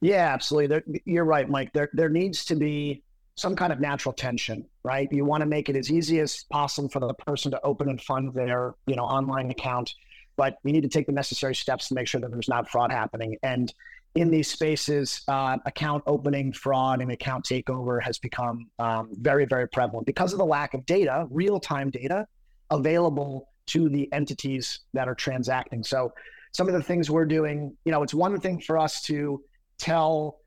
yeah, 0.00 0.32
absolutely. 0.32 0.66
There, 0.68 0.82
you're 1.04 1.24
right, 1.24 1.48
Mike. 1.48 1.72
There, 1.72 1.90
there 1.92 2.08
needs 2.08 2.44
to 2.46 2.56
be 2.56 3.02
some 3.36 3.56
kind 3.56 3.72
of 3.72 3.80
natural 3.80 4.12
tension, 4.12 4.66
right? 4.82 5.08
You 5.10 5.24
want 5.24 5.40
to 5.42 5.46
make 5.46 5.68
it 5.68 5.76
as 5.76 5.90
easy 5.90 6.20
as 6.20 6.44
possible 6.50 6.88
for 6.88 7.00
the 7.00 7.14
person 7.14 7.50
to 7.52 7.60
open 7.62 7.88
and 7.88 8.00
fund 8.00 8.34
their, 8.34 8.74
you 8.86 8.96
know, 8.96 9.04
online 9.04 9.50
account, 9.50 9.94
but 10.36 10.56
you 10.64 10.72
need 10.72 10.82
to 10.82 10.88
take 10.88 11.06
the 11.06 11.12
necessary 11.12 11.54
steps 11.54 11.88
to 11.88 11.94
make 11.94 12.06
sure 12.06 12.20
that 12.20 12.30
there's 12.30 12.48
not 12.48 12.68
fraud 12.68 12.92
happening. 12.92 13.36
And 13.42 13.72
in 14.14 14.30
these 14.30 14.50
spaces, 14.50 15.22
uh, 15.28 15.58
account 15.66 16.02
opening 16.06 16.52
fraud 16.52 17.00
and 17.00 17.12
account 17.12 17.44
takeover 17.44 18.02
has 18.02 18.18
become 18.18 18.68
um, 18.78 19.10
very, 19.12 19.44
very 19.44 19.68
prevalent 19.68 20.06
because 20.06 20.32
of 20.32 20.38
the 20.38 20.46
lack 20.46 20.74
of 20.74 20.84
data, 20.84 21.26
real-time 21.30 21.90
data 21.90 22.26
available 22.70 23.48
to 23.66 23.88
the 23.88 24.12
entities 24.12 24.80
that 24.94 25.08
are 25.08 25.14
transacting. 25.14 25.84
So, 25.84 26.12
some 26.52 26.66
of 26.66 26.74
the 26.74 26.82
things 26.82 27.08
we're 27.08 27.26
doing, 27.26 27.76
you 27.84 27.92
know, 27.92 28.02
it's 28.02 28.12
one 28.12 28.38
thing 28.40 28.60
for 28.60 28.76
us 28.76 29.02
to 29.02 29.40
tell 29.80 30.38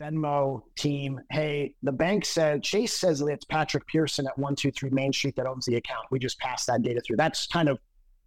Venmo 0.00 0.62
team, 0.76 1.20
hey, 1.30 1.74
the 1.82 1.92
bank 1.92 2.24
said 2.24 2.62
Chase 2.62 2.94
says 2.94 3.20
it's 3.20 3.44
Patrick 3.44 3.86
Pearson 3.86 4.26
at 4.26 4.38
123 4.38 4.90
Main 4.90 5.12
Street 5.12 5.34
that 5.36 5.46
owns 5.46 5.66
the 5.66 5.76
account. 5.76 6.06
We 6.10 6.18
just 6.18 6.38
passed 6.38 6.66
that 6.68 6.82
data 6.82 7.00
through. 7.00 7.16
That's 7.16 7.46
kind 7.46 7.68
of 7.68 7.78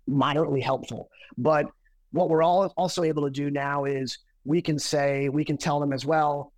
moderately 0.08 0.62
helpful. 0.62 1.10
But 1.38 1.68
what 2.12 2.30
we're 2.30 2.44
all 2.44 2.74
also 2.76 3.04
able 3.04 3.24
to 3.24 3.30
do 3.30 3.50
now 3.50 3.86
is 3.86 4.18
we 4.44 4.62
can 4.62 4.78
say, 4.78 5.30
we 5.30 5.46
can 5.46 5.58
tell 5.58 5.80
them 5.80 5.94
as 5.94 6.06
well, 6.06 6.52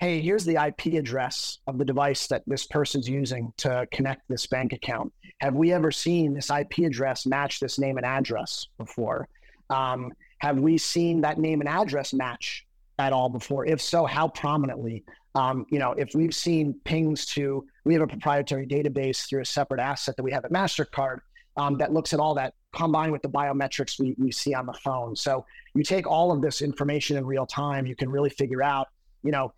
hey, 0.00 0.20
here's 0.20 0.44
the 0.44 0.62
IP 0.62 0.94
address 0.94 1.58
of 1.66 1.78
the 1.78 1.84
device 1.84 2.26
that 2.26 2.42
this 2.46 2.66
person's 2.66 3.08
using 3.08 3.52
to 3.58 3.86
connect 3.92 4.22
this 4.28 4.46
bank 4.46 4.72
account. 4.72 5.12
Have 5.40 5.54
we 5.54 5.72
ever 5.72 5.90
seen 5.90 6.34
this 6.34 6.50
IP 6.50 6.78
address 6.78 7.24
match 7.24 7.60
this 7.60 7.78
name 7.78 7.96
and 7.96 8.06
address 8.06 8.66
before? 8.78 9.28
Um, 9.70 10.12
have 10.38 10.58
we 10.58 10.76
seen 10.76 11.22
that 11.22 11.38
name 11.38 11.60
and 11.60 11.68
address 11.68 12.12
match 12.12 12.65
at 12.98 13.12
all 13.12 13.28
before? 13.28 13.66
If 13.66 13.80
so, 13.80 14.06
how 14.06 14.28
prominently? 14.28 15.04
Um, 15.34 15.66
you 15.70 15.78
know, 15.78 15.92
if 15.92 16.14
we've 16.14 16.34
seen 16.34 16.74
pings 16.84 17.26
to, 17.26 17.66
we 17.84 17.92
have 17.94 18.02
a 18.02 18.06
proprietary 18.06 18.66
database 18.66 19.28
through 19.28 19.42
a 19.42 19.44
separate 19.44 19.80
asset 19.80 20.16
that 20.16 20.22
we 20.22 20.32
have 20.32 20.44
at 20.44 20.50
Mastercard 20.50 21.18
um, 21.56 21.76
that 21.78 21.92
looks 21.92 22.12
at 22.12 22.20
all 22.20 22.34
that 22.34 22.54
combined 22.72 23.12
with 23.12 23.22
the 23.22 23.28
biometrics 23.28 23.98
we, 23.98 24.14
we 24.18 24.30
see 24.30 24.54
on 24.54 24.66
the 24.66 24.72
phone. 24.72 25.16
So 25.16 25.44
you 25.74 25.82
take 25.82 26.06
all 26.06 26.32
of 26.32 26.42
this 26.42 26.62
information 26.62 27.16
in 27.16 27.26
real 27.26 27.46
time, 27.46 27.86
you 27.86 27.96
can 27.96 28.10
really 28.10 28.30
figure 28.30 28.62
out, 28.62 28.88
you 29.22 29.30
know, 29.30 29.52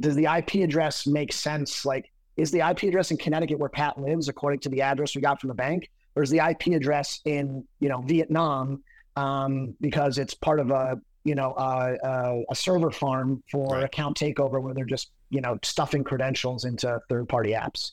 does 0.00 0.14
the 0.14 0.24
IP 0.24 0.62
address 0.62 1.06
make 1.06 1.32
sense? 1.32 1.84
Like, 1.84 2.10
is 2.36 2.50
the 2.50 2.60
IP 2.60 2.84
address 2.84 3.10
in 3.10 3.16
Connecticut 3.16 3.58
where 3.58 3.68
Pat 3.68 3.98
lives, 3.98 4.28
according 4.28 4.60
to 4.60 4.68
the 4.68 4.82
address 4.82 5.16
we 5.16 5.22
got 5.22 5.40
from 5.40 5.48
the 5.48 5.54
bank, 5.54 5.90
or 6.14 6.22
is 6.22 6.30
the 6.30 6.38
IP 6.38 6.74
address 6.74 7.20
in 7.24 7.64
you 7.80 7.88
know 7.88 8.00
Vietnam 8.02 8.82
um, 9.16 9.74
because 9.80 10.18
it's 10.18 10.34
part 10.34 10.60
of 10.60 10.70
a 10.70 11.00
you 11.28 11.34
know, 11.34 11.52
uh, 11.52 11.96
uh, 12.02 12.40
a 12.50 12.54
server 12.54 12.90
farm 12.90 13.42
for 13.50 13.74
right. 13.74 13.84
account 13.84 14.16
takeover 14.16 14.62
where 14.62 14.72
they're 14.72 14.86
just, 14.86 15.10
you 15.28 15.42
know, 15.42 15.58
stuffing 15.62 16.02
credentials 16.02 16.64
into 16.64 16.98
third 17.10 17.28
party 17.28 17.52
apps. 17.52 17.92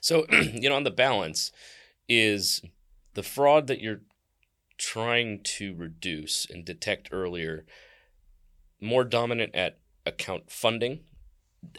So, 0.00 0.26
you 0.30 0.68
know, 0.68 0.76
on 0.76 0.84
the 0.84 0.92
balance, 0.92 1.50
is 2.08 2.62
the 3.14 3.24
fraud 3.24 3.66
that 3.66 3.80
you're 3.80 4.02
trying 4.78 5.42
to 5.42 5.74
reduce 5.74 6.46
and 6.48 6.64
detect 6.64 7.08
earlier 7.10 7.66
more 8.80 9.04
dominant 9.04 9.54
at 9.54 9.78
account 10.06 10.50
funding 10.50 11.00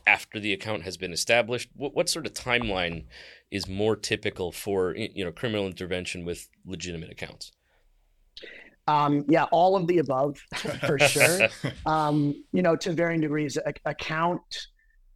after 0.06 0.40
the 0.40 0.52
account 0.52 0.84
has 0.84 0.98
been 0.98 1.14
established? 1.14 1.70
What, 1.76 1.96
what 1.96 2.10
sort 2.10 2.26
of 2.26 2.34
timeline 2.34 3.06
is 3.52 3.70
more 3.70 3.96
typical 3.96 4.52
for 4.52 4.94
you 4.96 5.24
know 5.24 5.32
criminal 5.32 5.66
intervention 5.66 6.26
with 6.26 6.50
legitimate 6.66 7.10
accounts? 7.10 7.54
Um, 8.88 9.24
yeah, 9.30 9.46
all 9.46 9.76
of 9.76 9.88
the 9.88 10.00
above 10.00 10.38
for 10.86 11.00
sure. 11.00 11.48
um, 11.86 12.44
you 12.52 12.62
know, 12.62 12.76
to 12.76 12.92
varying 12.92 13.22
degrees. 13.22 13.58
A- 13.58 13.74
account 13.86 14.68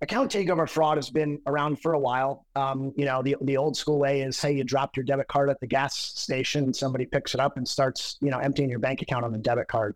account 0.02 0.32
takeover 0.32 0.70
fraud 0.70 0.98
has 0.98 1.10
been 1.10 1.40
around 1.48 1.82
for 1.82 1.94
a 1.94 2.00
while. 2.00 2.46
Um, 2.56 2.94
you 2.96 3.06
know, 3.06 3.22
the 3.22 3.36
the 3.42 3.58
old 3.58 3.76
school 3.76 4.00
way 4.00 4.22
is, 4.22 4.42
hey, 4.42 4.54
you 4.54 4.64
dropped 4.64 4.96
your 4.96 5.04
debit 5.04 5.28
card 5.28 5.50
at 5.50 5.60
the 5.60 5.68
gas 5.68 5.96
station, 5.98 6.66
and 6.66 6.76
somebody 6.76 7.06
picks 7.06 7.34
it 7.34 7.40
up 7.40 7.58
and 7.58 7.68
starts, 7.68 8.18
you 8.22 8.30
know, 8.30 8.38
emptying 8.38 8.70
your 8.70 8.80
bank 8.80 9.02
account 9.02 9.26
on 9.26 9.32
the 9.32 9.38
debit 9.38 9.68
card. 9.68 9.96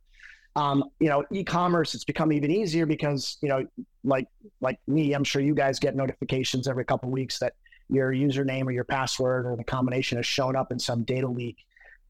Um, 0.57 0.83
you 0.99 1.07
know, 1.07 1.23
e-commerce 1.31 1.95
it's 1.95 2.03
become 2.03 2.33
even 2.33 2.51
easier 2.51 2.85
because 2.85 3.37
you 3.41 3.47
know, 3.47 3.65
like 4.03 4.27
like 4.59 4.79
me, 4.87 5.13
I'm 5.13 5.23
sure 5.23 5.41
you 5.41 5.55
guys 5.55 5.79
get 5.79 5.95
notifications 5.95 6.67
every 6.67 6.83
couple 6.83 7.07
of 7.07 7.13
weeks 7.13 7.39
that 7.39 7.53
your 7.89 8.11
username 8.11 8.65
or 8.65 8.71
your 8.71 8.83
password 8.83 9.45
or 9.45 9.55
the 9.55 9.63
combination 9.63 10.17
has 10.17 10.25
shown 10.25 10.55
up 10.55 10.71
in 10.71 10.79
some 10.79 11.03
data 11.03 11.27
leak 11.27 11.57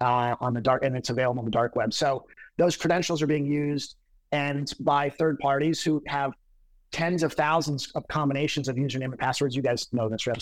uh, 0.02 0.36
on 0.42 0.54
the 0.54 0.62
dark, 0.62 0.84
and 0.84 0.98
it's 0.98 1.10
available 1.10 1.40
on 1.40 1.46
the 1.46 1.52
dark 1.52 1.76
web. 1.76 1.94
So 1.94 2.26
those 2.58 2.76
credentials 2.76 3.22
are 3.22 3.28
being 3.28 3.46
used 3.46 3.96
and 4.32 4.72
by 4.80 5.10
third 5.10 5.40
parties 5.40 5.82
who 5.82 6.02
have 6.08 6.34
tens 6.92 7.24
of 7.24 7.34
thousands 7.34 7.92
of 7.96 8.06
combinations 8.08 8.68
of 8.68 8.76
username 8.76 9.06
and 9.06 9.20
passwords. 9.20 9.56
You 9.56 9.62
guys 9.62 9.88
know 9.94 10.10
this, 10.10 10.28
right? 10.28 10.38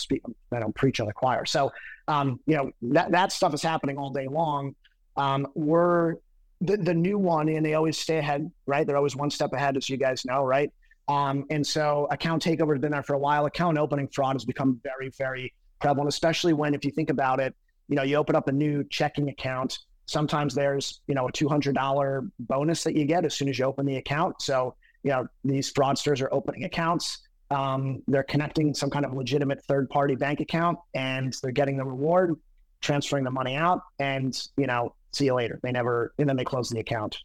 I 0.52 0.60
don't 0.60 0.76
preach 0.76 1.00
on 1.00 1.08
the 1.08 1.14
choir. 1.14 1.46
So, 1.46 1.72
um, 2.08 2.40
you 2.48 2.56
know, 2.56 2.72
that, 2.82 3.12
that 3.12 3.32
stuff 3.32 3.54
is 3.54 3.62
happening 3.62 3.98
all 3.98 4.10
day 4.10 4.28
long. 4.28 4.76
Um, 5.16 5.48
we're 5.54 6.16
the, 6.62 6.78
the 6.78 6.94
new 6.94 7.18
one, 7.18 7.50
and 7.50 7.66
they 7.66 7.76
always 7.76 7.98
stay 7.98 8.18
ahead, 8.18 8.50
right? 8.66 8.86
They're 8.86 8.98
always 8.98 9.16
one 9.16 9.30
step 9.30 9.54
ahead, 9.54 9.78
as 9.78 9.90
you 9.90 9.98
guys 9.98 10.26
know, 10.26 10.44
right? 10.44 10.72
Um, 11.08 11.46
and 11.50 11.66
so 11.66 12.08
account 12.12 12.44
takeover 12.44 12.74
has 12.74 12.82
been 12.82 12.92
there 12.92 13.04
for 13.04 13.14
a 13.14 13.20
while. 13.20 13.46
Account 13.46 13.78
opening 13.78 14.08
fraud 14.08 14.36
has 14.36 14.46
become 14.46 14.80
very, 14.84 15.10
very 15.18 15.54
prevalent, 15.82 16.10
especially 16.10 16.54
when, 16.54 16.74
if 16.74 16.84
you 16.84 16.92
think 16.92 17.10
about 17.10 17.40
it, 17.40 17.56
you 17.90 17.96
know, 17.96 18.04
you 18.04 18.16
open 18.16 18.36
up 18.36 18.48
a 18.48 18.52
new 18.52 18.84
checking 18.86 19.30
account. 19.30 19.80
Sometimes 20.06 20.56
there's, 20.56 21.02
you 21.08 21.16
know, 21.16 21.28
a 21.28 21.32
$200 21.32 22.32
bonus 22.40 22.84
that 22.84 22.96
you 22.96 23.06
get 23.06 23.26
as 23.26 23.36
soon 23.36 23.50
as 23.50 23.60
you 23.60 23.66
open 23.66 23.86
the 23.86 23.98
account. 23.98 24.42
So, 24.42 24.76
you 25.04 25.12
know, 25.12 25.28
these 25.44 25.72
fraudsters 25.72 26.22
are 26.22 26.34
opening 26.34 26.64
accounts. 26.64 27.20
Um, 27.52 28.04
they're 28.08 28.24
connecting 28.24 28.74
some 28.74 28.90
kind 28.90 29.06
of 29.06 29.14
legitimate 29.14 29.64
third 29.66 29.90
party 29.90 30.16
bank 30.16 30.40
account 30.40 30.78
and 30.94 31.36
they're 31.42 31.52
getting 31.52 31.78
the 31.78 31.86
reward, 31.86 32.36
transferring 32.82 33.24
the 33.24 33.32
money 33.32 33.56
out, 33.56 33.82
and, 34.00 34.40
you 34.56 34.68
know, 34.68 34.94
see 35.12 35.26
you 35.26 35.34
later. 35.34 35.60
They 35.64 35.72
never, 35.72 36.14
and 36.20 36.30
then 36.30 36.36
they 36.36 36.44
close 36.44 36.70
the 36.70 36.80
account. 36.80 37.18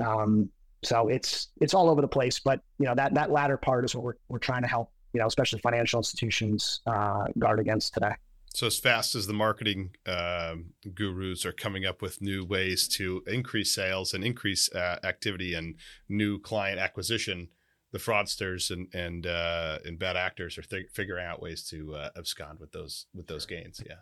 Um, 0.00 0.50
so 0.82 1.08
it's 1.08 1.48
it's 1.60 1.74
all 1.74 1.88
over 1.88 2.00
the 2.00 2.08
place. 2.08 2.38
But 2.38 2.60
you 2.78 2.86
know 2.86 2.94
that 2.94 3.14
that 3.14 3.30
latter 3.30 3.56
part 3.56 3.84
is 3.84 3.94
what 3.94 4.04
we're 4.04 4.14
we're 4.28 4.38
trying 4.38 4.62
to 4.62 4.68
help 4.68 4.90
you 5.12 5.20
know 5.20 5.26
especially 5.26 5.58
financial 5.60 5.98
institutions 5.98 6.80
uh, 6.86 7.24
guard 7.38 7.60
against 7.60 7.94
today. 7.94 8.14
So 8.56 8.66
as 8.66 8.78
fast 8.78 9.14
as 9.14 9.26
the 9.26 9.34
marketing 9.34 9.90
uh, 10.06 10.54
gurus 10.94 11.44
are 11.44 11.52
coming 11.52 11.84
up 11.84 12.00
with 12.00 12.22
new 12.22 12.42
ways 12.42 12.88
to 12.96 13.22
increase 13.26 13.74
sales 13.74 14.14
and 14.14 14.24
increase 14.24 14.72
uh, 14.72 14.98
activity 15.04 15.52
and 15.52 15.74
new 16.08 16.40
client 16.40 16.80
acquisition, 16.80 17.48
the 17.92 17.98
fraudsters 17.98 18.70
and 18.70 18.88
and 18.94 19.26
uh, 19.26 19.80
and 19.84 19.98
bad 19.98 20.16
actors 20.16 20.56
are 20.56 20.62
th- 20.62 20.86
figuring 20.94 21.26
out 21.26 21.42
ways 21.42 21.68
to 21.68 21.96
uh, 21.96 22.08
abscond 22.16 22.58
with 22.58 22.72
those 22.72 23.04
with 23.14 23.26
those 23.26 23.44
gains. 23.44 23.82
Yeah. 23.84 23.96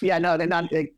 Yeah. 0.00 0.18
No, 0.18 0.36
they're 0.36 0.46
not. 0.46 0.70
They, 0.70 0.92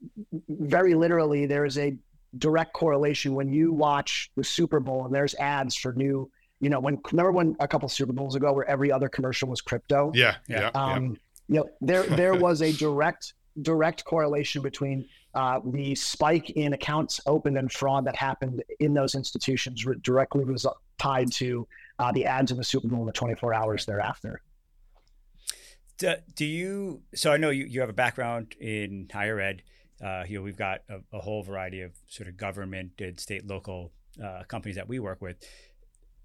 very 0.51 0.93
literally, 0.93 1.47
there 1.47 1.65
is 1.65 1.79
a 1.79 1.97
direct 2.37 2.75
correlation 2.75 3.35
when 3.35 3.51
you 3.51 3.73
watch 3.73 4.31
the 4.37 4.45
Super 4.45 4.79
Bowl 4.79 5.07
and 5.07 5.15
there's 5.15 5.35
ads 5.37 5.75
for 5.75 5.95
new. 5.95 6.31
You 6.61 6.69
know, 6.69 6.81
when 6.81 6.99
remember 7.11 7.33
when 7.33 7.57
a 7.61 7.67
couple 7.67 7.89
Super 7.89 8.13
Bowls 8.13 8.35
ago 8.35 8.53
where 8.53 8.69
every 8.69 8.93
other 8.93 9.09
commercial 9.09 9.49
was 9.49 9.63
crypto. 9.63 10.13
Yeah. 10.15 10.37
Yeah. 10.51 10.71
Um, 10.75 11.13
yeah 11.13 11.17
you 11.51 11.57
know, 11.57 11.69
there 11.81 12.05
there 12.05 12.35
was 12.35 12.63
a 12.63 12.73
direct 12.73 13.35
direct 13.61 14.05
correlation 14.05 14.63
between 14.63 15.05
uh, 15.35 15.59
the 15.65 15.95
spike 15.97 16.51
in 16.51 16.73
accounts 16.73 17.21
opened 17.27 17.59
and 17.59 17.71
fraud 17.71 18.05
that 18.05 18.15
happened 18.15 18.63
in 18.79 18.95
those 18.95 19.17
institutions 19.17 19.85
directly 20.03 20.45
was 20.45 20.65
tied 20.99 21.31
to 21.33 21.67
uh, 21.99 22.13
the 22.13 22.25
ads 22.25 22.53
in 22.53 22.57
the 22.57 22.65
Super 22.65 22.87
Bowl 22.87 23.01
in 23.01 23.07
the 23.07 23.13
24 23.13 23.53
hours 23.53 23.85
thereafter. 23.85 24.41
Do, 25.99 26.15
do 26.37 26.47
you? 26.47 27.03
So 27.17 27.33
I 27.33 27.37
know 27.37 27.51
you, 27.51 27.65
you 27.65 27.81
have 27.81 27.91
a 27.91 27.95
background 27.95 28.55
in 28.61 29.09
higher 29.13 29.41
ed. 29.41 29.63
Uh, 30.03 30.23
you 30.29 30.39
know, 30.39 30.43
we've 30.43 30.57
got 30.57 30.83
a, 30.89 31.01
a, 31.13 31.21
whole 31.21 31.43
variety 31.43 31.83
of 31.83 31.93
sort 32.07 32.27
of 32.29 32.37
government 32.39 32.93
and 33.01 33.21
state, 33.21 33.47
local 33.47 33.93
uh, 34.25 34.45
companies 34.49 34.77
that 34.77 34.89
we 34.89 34.99
work 34.99 35.21
with 35.21 35.37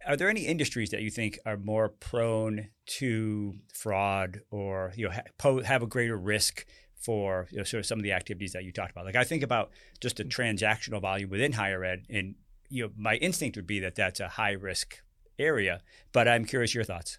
are 0.05 0.15
there 0.15 0.29
any 0.29 0.45
industries 0.45 0.91
that 0.91 1.01
you 1.01 1.09
think 1.09 1.39
are 1.45 1.57
more 1.57 1.89
prone 1.89 2.69
to 2.85 3.55
fraud 3.73 4.41
or 4.51 4.93
you 4.95 5.07
know 5.07 5.13
ha- 5.13 5.61
have 5.63 5.81
a 5.81 5.87
greater 5.87 6.17
risk 6.17 6.65
for 6.97 7.47
you 7.51 7.57
know, 7.57 7.63
sort 7.63 7.79
of 7.79 7.85
some 7.85 7.99
of 7.99 8.03
the 8.03 8.11
activities 8.11 8.53
that 8.53 8.63
you 8.63 8.71
talked 8.71 8.91
about? 8.91 9.05
Like 9.05 9.15
I 9.15 9.23
think 9.23 9.43
about 9.43 9.71
just 9.99 10.19
a 10.19 10.23
transactional 10.23 11.01
volume 11.01 11.29
within 11.29 11.53
higher 11.53 11.83
ed, 11.83 12.05
and 12.09 12.35
you 12.69 12.83
know 12.83 12.91
my 12.97 13.15
instinct 13.15 13.55
would 13.55 13.67
be 13.67 13.79
that 13.79 13.95
that's 13.95 14.19
a 14.19 14.27
high 14.27 14.53
risk 14.53 15.01
area. 15.39 15.81
But 16.11 16.27
I'm 16.27 16.45
curious 16.45 16.73
your 16.73 16.83
thoughts. 16.83 17.17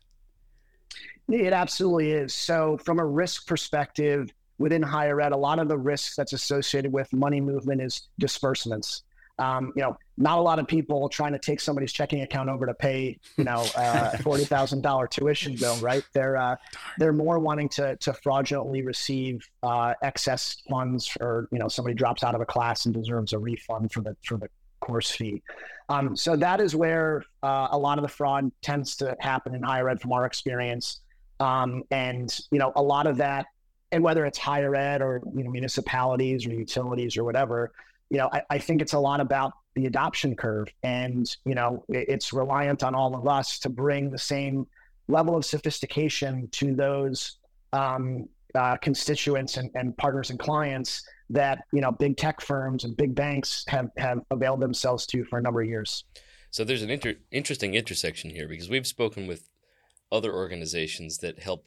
It 1.29 1.53
absolutely 1.53 2.13
is. 2.13 2.35
So 2.35 2.79
from 2.85 3.01
a 3.01 3.05
risk 3.05 3.47
perspective, 3.49 4.33
within 4.59 4.83
higher 4.83 5.21
ed, 5.21 5.33
a 5.33 5.37
lot 5.37 5.59
of 5.59 5.69
the 5.69 5.77
risks 5.77 6.15
that's 6.15 6.33
associated 6.33 6.93
with 6.93 7.13
money 7.13 7.41
movement 7.41 7.83
is 7.83 8.09
disbursements 8.19 9.03
um, 9.39 9.73
you 9.77 9.83
know, 9.83 9.97
not 10.17 10.39
a 10.39 10.41
lot 10.41 10.59
of 10.59 10.67
people 10.67 11.09
trying 11.09 11.33
to 11.33 11.39
take 11.39 11.61
somebody's 11.61 11.93
checking 11.93 12.23
account 12.23 12.49
over 12.49 12.65
to 12.67 12.75
pay, 12.75 13.19
you 13.37 13.45
know, 13.45 13.67
uh, 13.77 14.11
a 14.15 14.23
forty 14.23 14.45
thousand 14.45 14.83
dollar 14.83 15.07
tuition 15.07 15.55
bill, 15.57 15.77
right? 15.79 16.03
They're 16.15 16.37
uh, 16.37 16.57
they're 16.99 17.13
more 17.13 17.39
wanting 17.39 17.69
to 17.71 17.97
to 17.97 18.15
fraudulently 18.15 18.83
receive 18.83 19.47
uh, 19.63 19.95
excess 20.03 20.57
funds, 20.69 21.17
or 21.21 21.49
you 21.53 21.59
know, 21.59 21.69
somebody 21.69 21.95
drops 21.95 22.23
out 22.23 22.35
of 22.35 22.41
a 22.41 22.47
class 22.47 22.87
and 22.87 22.95
deserves 22.95 23.33
a 23.33 23.39
refund 23.39 23.93
for 23.93 24.01
the 24.01 24.17
for 24.25 24.39
the 24.39 24.49
course 24.81 25.11
fee. 25.11 25.43
Um, 25.89 26.17
so 26.17 26.37
that 26.37 26.61
is 26.61 26.75
where 26.75 27.23
uh, 27.43 27.69
a 27.71 27.79
lot 27.79 27.99
of 27.99 28.03
the 28.03 28.09
fraud 28.09 28.51
tends 28.63 28.97
to 28.97 29.17
happen 29.21 29.55
in 29.55 29.63
higher 29.63 29.89
ed, 29.89 30.01
from 30.01 30.13
our 30.13 30.25
experience. 30.25 31.01
Um, 31.41 31.85
and 31.91 32.37
you 32.51 32.59
know, 32.59 32.73
a 32.77 32.83
lot 32.83 33.07
of 33.07 33.19
that, 33.19 33.47
and 33.93 34.03
whether 34.03 34.25
it's 34.25 34.39
higher 34.39 34.75
ed 34.75 35.03
or 35.03 35.21
you 35.35 35.45
know 35.45 35.51
municipalities 35.51 36.47
or 36.47 36.55
utilities 36.55 37.19
or 37.19 37.25
whatever 37.25 37.73
you 38.11 38.19
know, 38.19 38.29
I, 38.33 38.43
I, 38.51 38.59
think 38.59 38.81
it's 38.83 38.93
a 38.93 38.99
lot 38.99 39.21
about 39.21 39.53
the 39.75 39.87
adoption 39.87 40.37
curve. 40.37 40.69
And, 40.83 41.29
you 41.45 41.55
know, 41.55 41.85
it's 41.89 42.33
reliant 42.33 42.83
on 42.83 42.95
all 42.95 43.15
of 43.17 43.27
us 43.27 43.59
to 43.61 43.69
bring 43.69 44.11
the 44.11 44.19
same 44.19 44.67
level 45.09 45.37
of 45.37 45.45
sophistication 45.45 46.49
to 46.53 46.75
those 46.75 47.39
um, 47.73 48.29
uh, 48.55 48.77
constituents 48.77 49.57
and, 49.57 49.71
and 49.75 49.97
partners 49.97 50.31
and 50.31 50.39
clients 50.39 51.03
that, 51.31 51.65
you 51.73 51.81
know, 51.81 51.91
big 51.91 52.17
tech 52.17 52.41
firms 52.41 52.85
and 52.85 52.97
big 52.97 53.15
banks 53.15 53.65
have, 53.69 53.91
have 53.97 54.21
availed 54.31 54.61
themselves 54.61 55.07
to 55.07 55.25
for 55.25 55.39
a 55.39 55.43
number 55.43 55.61
of 55.61 55.69
years. 55.69 56.05
So 56.51 56.65
there's 56.65 56.83
an 56.83 56.91
inter- 56.91 57.17
interesting 57.31 57.75
intersection 57.75 58.31
here 58.31 58.49
because 58.49 58.71
we've 58.71 58.87
spoken 58.87 59.27
with 59.27 59.51
other 60.11 60.33
organizations 60.33 61.19
that 61.19 61.41
help 61.41 61.67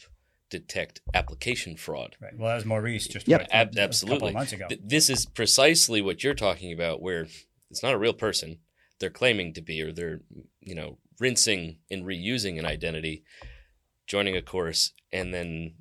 detect 0.49 1.01
application 1.13 1.75
fraud. 1.75 2.15
Right. 2.21 2.37
Well, 2.37 2.55
as 2.55 2.65
Maurice 2.65 3.07
just 3.07 3.27
yep. 3.27 3.47
Ab- 3.51 3.77
absolutely. 3.77 4.33
months 4.33 4.53
ago. 4.53 4.67
This 4.83 5.09
is 5.09 5.25
precisely 5.25 6.01
what 6.01 6.23
you're 6.23 6.33
talking 6.33 6.73
about, 6.73 7.01
where 7.01 7.27
it's 7.69 7.83
not 7.83 7.93
a 7.93 7.97
real 7.97 8.13
person 8.13 8.59
they're 8.99 9.09
claiming 9.09 9.53
to 9.53 9.61
be, 9.61 9.81
or 9.81 9.91
they're 9.91 10.21
you 10.61 10.75
know 10.75 10.97
rinsing 11.19 11.77
and 11.89 12.05
reusing 12.05 12.59
an 12.59 12.65
identity, 12.65 13.23
joining 14.07 14.35
a 14.35 14.41
course, 14.41 14.93
and 15.11 15.33
then 15.33 15.75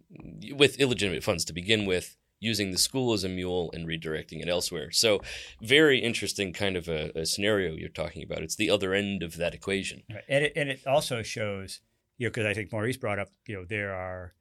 with 0.52 0.78
illegitimate 0.78 1.24
funds 1.24 1.44
to 1.46 1.52
begin 1.52 1.86
with. 1.86 2.16
Using 2.40 2.70
the 2.70 2.78
school 2.78 3.12
as 3.14 3.24
a 3.24 3.28
mule 3.28 3.68
and 3.74 3.84
redirecting 3.84 4.40
it 4.40 4.48
elsewhere. 4.48 4.92
So, 4.92 5.20
very 5.60 5.98
interesting 5.98 6.52
kind 6.52 6.76
of 6.76 6.86
a, 6.86 7.10
a 7.18 7.26
scenario 7.26 7.74
you're 7.74 7.88
talking 7.88 8.22
about. 8.22 8.44
It's 8.44 8.54
the 8.54 8.70
other 8.70 8.94
end 8.94 9.24
of 9.24 9.38
that 9.38 9.54
equation. 9.54 10.04
Right. 10.08 10.22
And, 10.28 10.44
it, 10.44 10.52
and 10.54 10.68
it 10.68 10.86
also 10.86 11.24
shows, 11.24 11.80
you 12.16 12.28
know, 12.28 12.30
because 12.30 12.46
I 12.46 12.54
think 12.54 12.70
Maurice 12.70 12.96
brought 12.96 13.18
up, 13.18 13.30
you 13.48 13.56
know, 13.56 13.64
there 13.64 13.92
are 13.92 14.34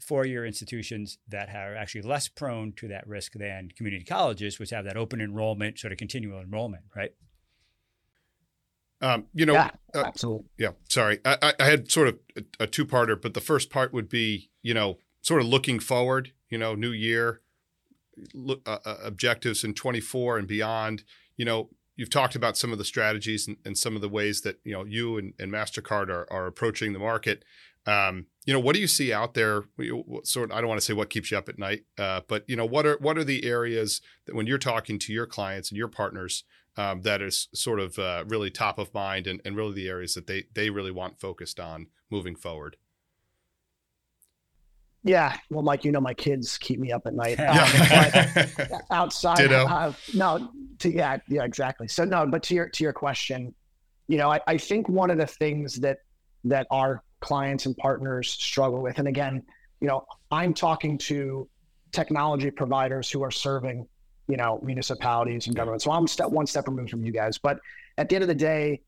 four-year 0.00 0.44
institutions 0.44 1.18
that 1.28 1.48
are 1.48 1.74
actually 1.74 2.02
less 2.02 2.28
prone 2.28 2.72
to 2.72 2.88
that 2.88 3.06
risk 3.06 3.32
than 3.34 3.70
community 3.76 4.04
colleges, 4.04 4.58
which 4.58 4.70
have 4.70 4.84
that 4.84 4.96
open 4.96 5.20
enrollment, 5.20 5.78
sort 5.78 5.92
of 5.92 5.98
continual 5.98 6.40
enrollment, 6.40 6.84
right? 6.94 7.12
Um, 9.00 9.26
you 9.34 9.44
know, 9.44 9.52
yeah, 9.52 9.70
uh, 9.94 10.04
absolutely. 10.06 10.46
Yeah, 10.58 10.70
sorry, 10.88 11.20
I, 11.24 11.52
I 11.60 11.64
had 11.64 11.90
sort 11.90 12.08
of 12.08 12.18
a, 12.36 12.64
a 12.64 12.66
two-parter, 12.66 13.20
but 13.20 13.34
the 13.34 13.40
first 13.40 13.68
part 13.68 13.92
would 13.92 14.08
be, 14.08 14.50
you 14.62 14.72
know, 14.72 14.98
sort 15.20 15.40
of 15.42 15.48
looking 15.48 15.78
forward. 15.78 16.32
You 16.48 16.58
know, 16.58 16.74
new 16.74 16.92
year, 16.92 17.40
look, 18.32 18.62
uh, 18.66 18.78
uh 18.84 18.96
objectives 19.02 19.64
in 19.64 19.74
24 19.74 20.38
and 20.38 20.48
beyond. 20.48 21.04
You 21.36 21.44
know, 21.44 21.68
you've 21.96 22.10
talked 22.10 22.36
about 22.36 22.56
some 22.56 22.72
of 22.72 22.78
the 22.78 22.84
strategies 22.84 23.46
and, 23.46 23.56
and 23.64 23.76
some 23.76 23.96
of 23.96 24.02
the 24.02 24.08
ways 24.08 24.42
that 24.42 24.60
you 24.64 24.72
know 24.72 24.84
you 24.84 25.18
and, 25.18 25.34
and 25.38 25.52
Mastercard 25.52 26.08
are, 26.08 26.26
are 26.30 26.46
approaching 26.46 26.92
the 26.92 26.98
market. 26.98 27.44
Um, 27.86 28.26
you 28.46 28.52
know, 28.52 28.60
what 28.60 28.74
do 28.74 28.80
you 28.80 28.86
see 28.86 29.12
out 29.12 29.34
there? 29.34 29.64
Sort 30.22 30.52
I 30.52 30.60
don't 30.60 30.68
want 30.68 30.80
to 30.80 30.84
say 30.84 30.92
what 30.92 31.10
keeps 31.10 31.30
you 31.32 31.36
up 31.36 31.48
at 31.48 31.58
night, 31.58 31.84
uh, 31.98 32.20
but 32.28 32.44
you 32.46 32.54
know, 32.54 32.64
what 32.64 32.86
are 32.86 32.96
what 33.00 33.18
are 33.18 33.24
the 33.24 33.44
areas 33.44 34.00
that 34.24 34.36
when 34.36 34.46
you're 34.46 34.56
talking 34.56 34.98
to 35.00 35.12
your 35.12 35.26
clients 35.26 35.70
and 35.70 35.76
your 35.76 35.88
partners, 35.88 36.44
um, 36.76 37.02
that 37.02 37.20
is 37.20 37.48
sort 37.52 37.80
of 37.80 37.98
uh, 37.98 38.24
really 38.28 38.50
top 38.50 38.78
of 38.78 38.94
mind 38.94 39.26
and, 39.26 39.42
and 39.44 39.56
really 39.56 39.74
the 39.74 39.88
areas 39.88 40.14
that 40.14 40.28
they 40.28 40.44
they 40.54 40.70
really 40.70 40.92
want 40.92 41.20
focused 41.20 41.58
on 41.58 41.88
moving 42.08 42.36
forward. 42.36 42.76
Yeah, 45.02 45.36
well, 45.50 45.62
Mike, 45.62 45.84
you 45.84 45.90
know 45.90 46.00
my 46.00 46.14
kids 46.14 46.56
keep 46.56 46.78
me 46.78 46.92
up 46.92 47.02
at 47.06 47.14
night. 47.14 47.40
Um, 47.40 47.46
Yeah. 47.46 48.78
outside, 48.90 49.52
uh, 49.52 49.92
no, 50.14 50.50
to, 50.78 50.92
yeah, 50.92 51.18
yeah, 51.28 51.44
exactly. 51.44 51.88
So 51.88 52.04
no, 52.04 52.26
but 52.26 52.44
to 52.44 52.54
your 52.54 52.68
to 52.68 52.84
your 52.84 52.92
question, 52.92 53.54
you 54.06 54.18
know, 54.18 54.30
I, 54.30 54.40
I 54.46 54.56
think 54.56 54.88
one 54.88 55.10
of 55.10 55.18
the 55.18 55.26
things 55.26 55.80
that 55.80 55.98
that 56.44 56.68
our 56.70 57.02
clients 57.26 57.66
and 57.66 57.76
partners 57.76 58.30
struggle 58.30 58.80
with, 58.80 58.98
and 59.00 59.08
again, 59.08 59.42
you 59.80 59.88
know, 59.88 60.06
I'm 60.30 60.54
talking 60.54 60.96
to 61.10 61.48
technology 61.92 62.50
providers 62.50 63.10
who 63.10 63.22
are 63.22 63.30
serving, 63.30 63.86
you 64.28 64.36
know, 64.36 64.60
municipalities 64.62 65.46
and 65.46 65.56
government. 65.56 65.82
So 65.82 65.90
I'm 65.90 66.06
step 66.06 66.30
one 66.30 66.46
step 66.46 66.68
removed 66.68 66.90
from 66.90 67.04
you 67.04 67.12
guys. 67.12 67.36
But 67.38 67.58
at 67.98 68.08
the 68.08 68.14
end 68.16 68.22
of 68.22 68.28
the 68.28 68.34
day, 68.52 68.82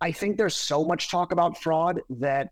I 0.00 0.12
think 0.12 0.36
there's 0.38 0.56
so 0.56 0.84
much 0.84 1.10
talk 1.10 1.32
about 1.32 1.60
fraud 1.60 2.00
that 2.26 2.50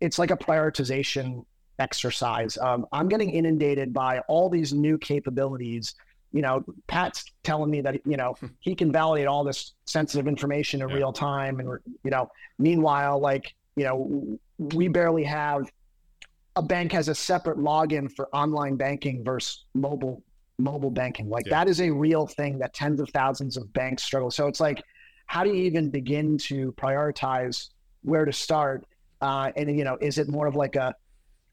it's 0.00 0.18
like 0.18 0.32
a 0.32 0.36
prioritization 0.36 1.44
exercise. 1.78 2.58
Um, 2.58 2.86
I'm 2.92 3.08
getting 3.08 3.30
inundated 3.30 3.92
by 3.92 4.18
all 4.28 4.50
these 4.50 4.72
new 4.72 4.98
capabilities. 4.98 5.94
You 6.32 6.42
know, 6.42 6.64
Pat's 6.88 7.24
telling 7.44 7.70
me 7.70 7.80
that 7.82 7.94
you 8.04 8.16
know 8.16 8.34
he 8.60 8.74
can 8.74 8.90
validate 8.92 9.26
all 9.28 9.44
this 9.44 9.74
sensitive 9.86 10.26
information 10.28 10.82
in 10.82 10.88
Yeah. 10.88 10.96
real 10.96 11.12
time, 11.12 11.60
and 11.60 11.68
you 12.04 12.10
know, 12.10 12.28
meanwhile, 12.58 13.18
like 13.20 13.54
you 13.80 13.86
know, 13.86 14.38
we 14.58 14.88
barely 14.88 15.24
have 15.24 15.72
a 16.56 16.62
bank 16.62 16.92
has 16.92 17.08
a 17.08 17.14
separate 17.14 17.56
login 17.56 18.14
for 18.14 18.28
online 18.36 18.76
banking 18.76 19.24
versus 19.24 19.64
mobile 19.74 20.22
mobile 20.58 20.90
banking. 20.90 21.30
Like 21.30 21.46
Yeah. 21.46 21.56
that 21.60 21.68
is 21.70 21.80
a 21.80 21.90
real 21.90 22.26
thing 22.26 22.58
that 22.58 22.74
tens 22.74 23.00
of 23.00 23.08
thousands 23.08 23.56
of 23.56 23.72
banks 23.72 24.02
struggle. 24.02 24.30
So 24.30 24.48
it's 24.48 24.60
like, 24.60 24.82
how 25.24 25.44
do 25.44 25.48
you 25.48 25.62
even 25.62 25.88
begin 25.88 26.36
to 26.50 26.72
prioritize 26.72 27.70
where 28.02 28.26
to 28.26 28.32
start? 28.34 28.84
Uh, 29.22 29.50
and 29.56 29.74
you 29.78 29.84
know, 29.84 29.96
is 30.02 30.18
it 30.18 30.28
more 30.28 30.46
of 30.46 30.54
like 30.56 30.76
a 30.76 30.94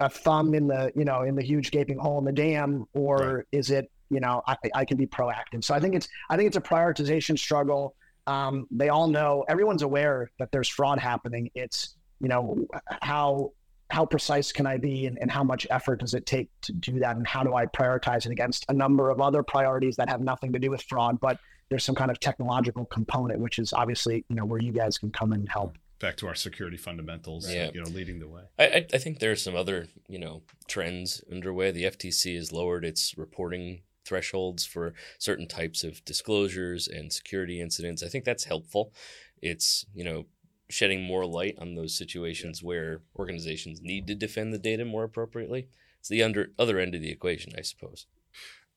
a 0.02 0.10
thumb 0.10 0.54
in 0.54 0.68
the 0.68 0.92
you 0.94 1.06
know 1.06 1.22
in 1.22 1.34
the 1.36 1.42
huge 1.52 1.72
gaping 1.72 1.98
hole 1.98 2.20
in 2.20 2.26
the 2.26 2.34
dam, 2.34 2.86
or 2.94 3.46
is 3.54 3.72
it 3.72 3.90
you 4.10 4.20
know 4.20 4.42
I, 4.48 4.58
I 4.76 4.84
can 4.84 4.98
be 4.98 5.08
proactive? 5.08 5.64
So 5.64 5.74
I 5.74 5.80
think 5.80 5.96
it's 5.96 6.10
I 6.30 6.36
think 6.36 6.48
it's 6.48 6.58
a 6.58 6.62
prioritization 6.74 7.40
struggle. 7.40 7.96
Um, 8.26 8.68
they 8.70 8.90
all 8.90 9.08
know 9.08 9.46
everyone's 9.48 9.84
aware 9.84 10.30
that 10.40 10.52
there's 10.52 10.68
fraud 10.68 11.00
happening. 11.00 11.50
It's 11.56 11.96
you 12.22 12.28
know 12.28 12.66
how 13.02 13.52
how 13.90 14.06
precise 14.06 14.52
can 14.52 14.68
I 14.68 14.78
be 14.78 15.06
and, 15.06 15.18
and 15.20 15.32
how 15.32 15.44
much 15.44 15.66
effort 15.70 16.02
does 16.02 16.14
it 16.14 16.26
take 16.26 16.50
to 16.62 16.74
do 16.74 17.00
that 17.00 17.16
and 17.16 17.26
how 17.26 17.42
do 17.44 17.54
I 17.56 17.66
prioritize 17.68 18.26
it 18.26 18.32
against 18.34 18.66
a 18.68 18.74
number 18.74 19.10
of 19.10 19.22
other 19.22 19.44
priorities 19.44 19.96
that 19.96 20.10
have 20.10 20.20
nothing 20.20 20.52
to 20.54 20.60
do 20.60 20.70
with 20.70 20.82
fraud, 20.84 21.20
but 21.22 21.40
there's 21.70 21.86
some 21.86 21.96
kind 21.96 22.12
of 22.12 22.20
technological 22.20 22.86
component, 22.86 23.40
which 23.40 23.60
is 23.60 23.72
obviously 23.74 24.26
you 24.30 24.36
know 24.36 24.46
where 24.46 24.62
you 24.62 24.72
guys 24.72 24.98
can 24.98 25.12
come 25.12 25.32
and 25.34 25.48
help. 25.50 25.78
Back 26.00 26.18
to 26.18 26.28
our 26.28 26.36
security 26.36 26.78
fundamentals, 26.78 27.52
Yeah. 27.52 27.72
you 27.74 27.82
know, 27.82 27.90
leading 27.90 28.20
the 28.20 28.28
way. 28.28 28.44
I, 28.60 28.66
I, 28.66 28.86
I 28.94 28.98
think 29.00 29.18
there 29.20 29.32
are 29.32 29.36
some 29.36 29.56
other, 29.56 29.88
you 30.08 30.20
know, 30.20 30.44
trends 30.68 31.24
underway. 31.32 31.72
The 31.72 31.86
FTC 31.86 32.36
has 32.36 32.52
lowered 32.52 32.86
its 32.86 33.18
reporting 33.18 33.82
thresholds 34.06 34.64
for 34.64 34.94
certain 35.18 35.48
types 35.48 35.84
of 35.84 36.06
disclosures 36.06 36.88
and 36.88 37.12
security 37.12 37.60
incidents. 37.60 38.04
I 38.04 38.10
think 38.10 38.26
that's 38.26 38.44
helpful. 38.44 38.94
It's, 39.42 39.86
you 39.94 40.04
know, 40.04 40.26
shedding 40.70 41.02
more 41.04 41.26
light 41.26 41.56
on 41.60 41.76
those 41.76 41.98
situations 41.98 42.62
where 42.62 43.02
organizations 43.18 43.82
need 43.82 44.08
to 44.08 44.16
defend 44.16 44.54
the 44.54 44.58
data 44.58 44.84
more 44.86 45.04
appropriately. 45.04 45.68
It's 46.00 46.10
the 46.10 46.24
under 46.24 46.52
other 46.60 46.80
end 46.80 46.94
of 46.96 47.02
the 47.02 47.12
equation, 47.12 47.54
I 47.58 47.62
suppose. 47.62 48.06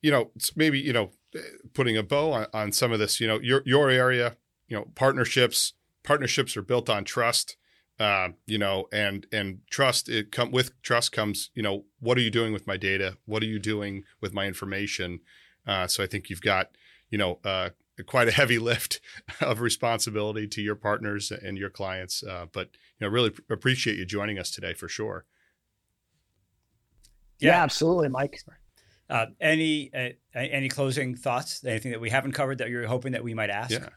you 0.03 0.11
know, 0.11 0.31
it's 0.35 0.57
maybe 0.57 0.81
you 0.81 0.93
know, 0.93 1.11
eh, 1.35 1.41
putting 1.75 1.97
a 1.97 2.03
bow 2.03 2.33
on, 2.33 2.47
on 2.53 2.73
some 2.73 2.93
of 2.93 2.99
this. 2.99 3.21
You 3.21 3.29
know, 3.29 3.39
your 3.41 3.63
your 3.65 3.91
area, 3.91 4.37
you 4.69 4.77
know, 4.77 4.87
partnerships. 4.95 5.75
Partnerships 6.03 6.57
are 6.57 6.63
built 6.63 6.89
on 6.89 7.05
trust. 7.05 7.57
Uh, 7.99 8.31
you 8.47 8.57
know, 8.57 8.89
and 8.93 9.27
and 9.31 9.59
trust 9.71 10.09
it 10.09 10.33
come 10.33 10.51
with 10.51 10.81
trust 10.83 11.13
comes. 11.13 11.51
You 11.55 11.63
know, 11.63 11.85
what 12.01 12.17
are 12.17 12.23
you 12.23 12.31
doing 12.31 12.53
with 12.53 12.67
my 12.67 12.79
data? 12.79 13.19
What 13.27 13.43
are 13.43 13.47
you 13.47 13.59
doing 13.59 14.05
with 14.21 14.33
my 14.33 14.47
information? 14.47 15.21
Uh, 15.67 15.87
so 15.87 16.03
I 16.03 16.07
think 16.07 16.31
you've 16.31 16.41
got 16.41 16.71
you 17.11 17.19
know 17.19 17.41
uh, 17.45 17.71
quite 18.03 18.29
a 18.29 18.33
heavy 18.33 18.59
lift 18.71 19.01
of 19.41 19.61
responsibility 19.61 20.47
to 20.49 20.63
your 20.63 20.75
partners 20.77 21.31
and 21.33 21.59
your 21.59 21.71
clients. 21.71 22.23
Uh, 22.23 22.47
but 22.53 22.69
you 22.99 23.07
know, 23.07 23.09
really 23.09 23.33
appreciate 23.51 23.97
you 23.97 24.05
joining 24.05 24.39
us 24.39 24.51
today 24.51 24.75
for 24.75 24.89
sure. 24.89 25.25
Yeah, 27.39 27.51
Yeah. 27.53 27.63
absolutely, 27.63 28.09
Mike. 28.09 28.41
Uh, 29.09 29.27
any 29.41 29.91
uh, 29.93 30.11
any 30.35 30.69
closing 30.69 31.17
thoughts? 31.17 31.65
Anything 31.65 31.91
that 31.93 32.01
we 32.01 32.11
haven't 32.11 32.33
covered 32.33 32.59
that 32.59 32.69
you're 32.71 32.87
hoping 32.87 33.13
that 33.13 33.25
we 33.25 33.35
might 33.35 33.51
ask? 33.51 33.73
Yeah. 33.73 33.89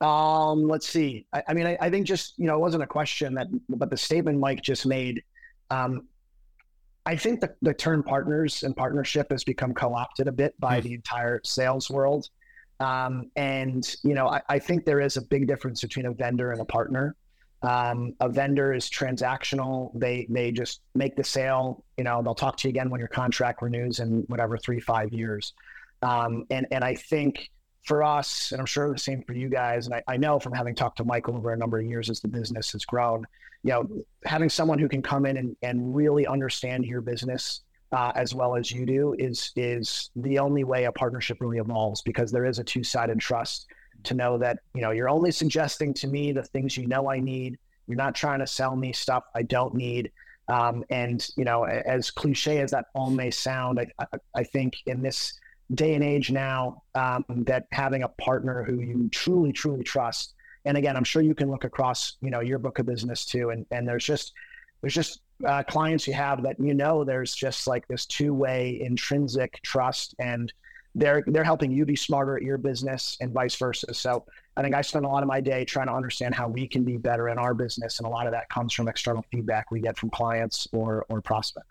Um, 0.00 0.66
let's 0.66 0.88
see. 0.88 1.26
I, 1.32 1.42
I 1.48 1.54
mean, 1.54 1.66
I, 1.66 1.76
I 1.80 1.90
think 1.90 2.06
just 2.06 2.38
you 2.38 2.46
know, 2.46 2.56
it 2.56 2.60
wasn't 2.60 2.82
a 2.82 2.86
question 2.88 3.34
that, 3.34 3.46
but 3.68 3.88
the 3.90 3.96
statement 3.96 4.38
Mike 4.40 4.62
just 4.62 4.84
made. 4.86 5.22
Um, 5.70 6.08
I 7.04 7.16
think 7.16 7.40
the, 7.40 7.54
the 7.62 7.74
term 7.74 8.02
partners 8.04 8.62
and 8.62 8.76
partnership 8.76 9.30
has 9.32 9.42
become 9.42 9.74
co-opted 9.74 10.28
a 10.28 10.32
bit 10.32 10.58
by 10.60 10.78
Hmm. 10.80 10.86
the 10.86 10.94
entire 10.94 11.40
sales 11.44 11.90
world. 11.90 12.28
Um, 12.82 13.30
and 13.36 13.94
you 14.02 14.14
know, 14.14 14.28
I, 14.28 14.42
I 14.48 14.58
think 14.58 14.84
there 14.84 15.00
is 15.00 15.16
a 15.16 15.22
big 15.22 15.46
difference 15.46 15.80
between 15.80 16.06
a 16.06 16.12
vendor 16.12 16.52
and 16.52 16.60
a 16.60 16.64
partner. 16.64 17.14
Um, 17.62 18.14
a 18.18 18.28
vendor 18.28 18.74
is 18.74 18.90
transactional. 18.90 19.92
They 19.94 20.26
they 20.28 20.50
just 20.50 20.80
make 20.94 21.14
the 21.14 21.22
sale. 21.22 21.84
You 21.96 22.04
know, 22.04 22.20
they'll 22.22 22.34
talk 22.34 22.56
to 22.58 22.68
you 22.68 22.70
again 22.70 22.90
when 22.90 22.98
your 22.98 23.08
contract 23.08 23.62
renews 23.62 24.00
in 24.00 24.24
whatever 24.26 24.58
three 24.58 24.80
five 24.80 25.12
years. 25.12 25.52
Um, 26.02 26.44
and 26.50 26.66
and 26.72 26.82
I 26.82 26.96
think 26.96 27.50
for 27.84 28.02
us, 28.02 28.50
and 28.50 28.60
I'm 28.60 28.66
sure 28.66 28.92
the 28.92 28.98
same 28.98 29.22
for 29.22 29.32
you 29.32 29.48
guys, 29.48 29.86
and 29.86 29.94
I, 29.94 30.02
I 30.08 30.16
know 30.16 30.40
from 30.40 30.52
having 30.52 30.74
talked 30.74 30.96
to 30.98 31.04
Michael 31.04 31.36
over 31.36 31.52
a 31.52 31.56
number 31.56 31.78
of 31.78 31.86
years 31.86 32.10
as 32.10 32.20
the 32.20 32.28
business 32.28 32.72
has 32.72 32.84
grown, 32.84 33.24
you 33.62 33.70
know, 33.70 33.88
having 34.24 34.48
someone 34.48 34.78
who 34.78 34.88
can 34.88 35.02
come 35.02 35.24
in 35.26 35.36
and, 35.36 35.56
and 35.62 35.94
really 35.94 36.26
understand 36.26 36.84
your 36.84 37.00
business 37.00 37.62
uh, 37.92 38.12
as 38.14 38.34
well 38.34 38.56
as 38.56 38.72
you 38.72 38.86
do 38.86 39.14
is 39.18 39.52
is 39.56 40.10
the 40.16 40.38
only 40.38 40.64
way 40.64 40.84
a 40.84 40.92
partnership 40.92 41.38
really 41.40 41.58
evolves 41.58 42.02
because 42.02 42.32
there 42.32 42.46
is 42.46 42.58
a 42.58 42.64
two 42.64 42.82
sided 42.82 43.20
trust 43.20 43.66
to 44.04 44.14
know 44.14 44.38
that 44.38 44.58
you 44.74 44.80
know 44.80 44.90
you're 44.90 45.10
only 45.10 45.30
suggesting 45.30 45.94
to 45.94 46.08
me 46.08 46.32
the 46.32 46.42
things 46.42 46.76
you 46.76 46.86
know 46.86 47.10
I 47.10 47.20
need. 47.20 47.58
You're 47.86 47.96
not 47.96 48.14
trying 48.14 48.38
to 48.40 48.46
sell 48.46 48.76
me 48.76 48.92
stuff 48.92 49.24
I 49.34 49.42
don't 49.42 49.74
need. 49.74 50.12
Um, 50.48 50.84
and 50.90 51.26
you 51.36 51.44
know, 51.44 51.64
as 51.64 52.10
cliche 52.10 52.60
as 52.60 52.70
that 52.72 52.86
all 52.94 53.10
may 53.10 53.30
sound, 53.30 53.78
I, 53.78 53.86
I, 53.98 54.18
I 54.36 54.44
think 54.44 54.74
in 54.86 55.02
this 55.02 55.38
day 55.74 55.94
and 55.94 56.04
age 56.04 56.30
now 56.30 56.82
um, 56.94 57.24
that 57.28 57.66
having 57.72 58.02
a 58.02 58.08
partner 58.08 58.62
who 58.62 58.80
you 58.80 59.08
truly 59.10 59.52
truly 59.52 59.82
trust 59.82 60.34
and 60.64 60.76
again 60.76 60.96
i'm 60.96 61.04
sure 61.04 61.22
you 61.22 61.34
can 61.34 61.50
look 61.50 61.64
across 61.64 62.16
you 62.20 62.30
know 62.30 62.40
your 62.40 62.58
book 62.58 62.78
of 62.78 62.84
business 62.84 63.24
too 63.24 63.50
and 63.50 63.64
and 63.70 63.88
there's 63.88 64.04
just 64.04 64.32
there's 64.80 64.94
just 64.94 65.21
uh, 65.46 65.62
clients 65.64 66.06
you 66.06 66.12
have 66.12 66.42
that 66.42 66.56
you 66.58 66.74
know 66.74 67.04
there's 67.04 67.34
just 67.34 67.66
like 67.66 67.86
this 67.88 68.06
two-way 68.06 68.80
intrinsic 68.80 69.60
trust 69.62 70.14
and 70.18 70.52
they're 70.94 71.22
they're 71.28 71.44
helping 71.44 71.70
you 71.72 71.84
be 71.86 71.96
smarter 71.96 72.36
at 72.36 72.42
your 72.42 72.58
business 72.58 73.16
and 73.20 73.32
vice 73.32 73.54
versa 73.56 73.92
so 73.94 74.24
i 74.56 74.62
think 74.62 74.74
i 74.74 74.82
spend 74.82 75.04
a 75.04 75.08
lot 75.08 75.22
of 75.22 75.28
my 75.28 75.40
day 75.40 75.64
trying 75.64 75.86
to 75.86 75.92
understand 75.92 76.34
how 76.34 76.46
we 76.48 76.66
can 76.66 76.84
be 76.84 76.96
better 76.96 77.28
in 77.30 77.38
our 77.38 77.54
business 77.54 77.98
and 77.98 78.06
a 78.06 78.10
lot 78.10 78.26
of 78.26 78.32
that 78.32 78.48
comes 78.50 78.72
from 78.72 78.88
external 78.88 79.24
feedback 79.32 79.70
we 79.70 79.80
get 79.80 79.96
from 79.96 80.10
clients 80.10 80.68
or 80.72 81.06
or 81.08 81.20
prospects 81.20 81.66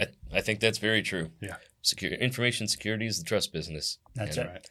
I, 0.00 0.06
I 0.32 0.40
think 0.40 0.58
that's 0.60 0.78
very 0.78 1.02
true. 1.02 1.30
Yeah. 1.40 1.56
Secure 1.82 2.10
information 2.12 2.66
security 2.66 3.06
is 3.06 3.18
the 3.18 3.24
trust 3.24 3.52
business. 3.52 3.98
That's 4.16 4.36
And 4.36 4.48
it. 4.48 4.52
Right. 4.52 4.66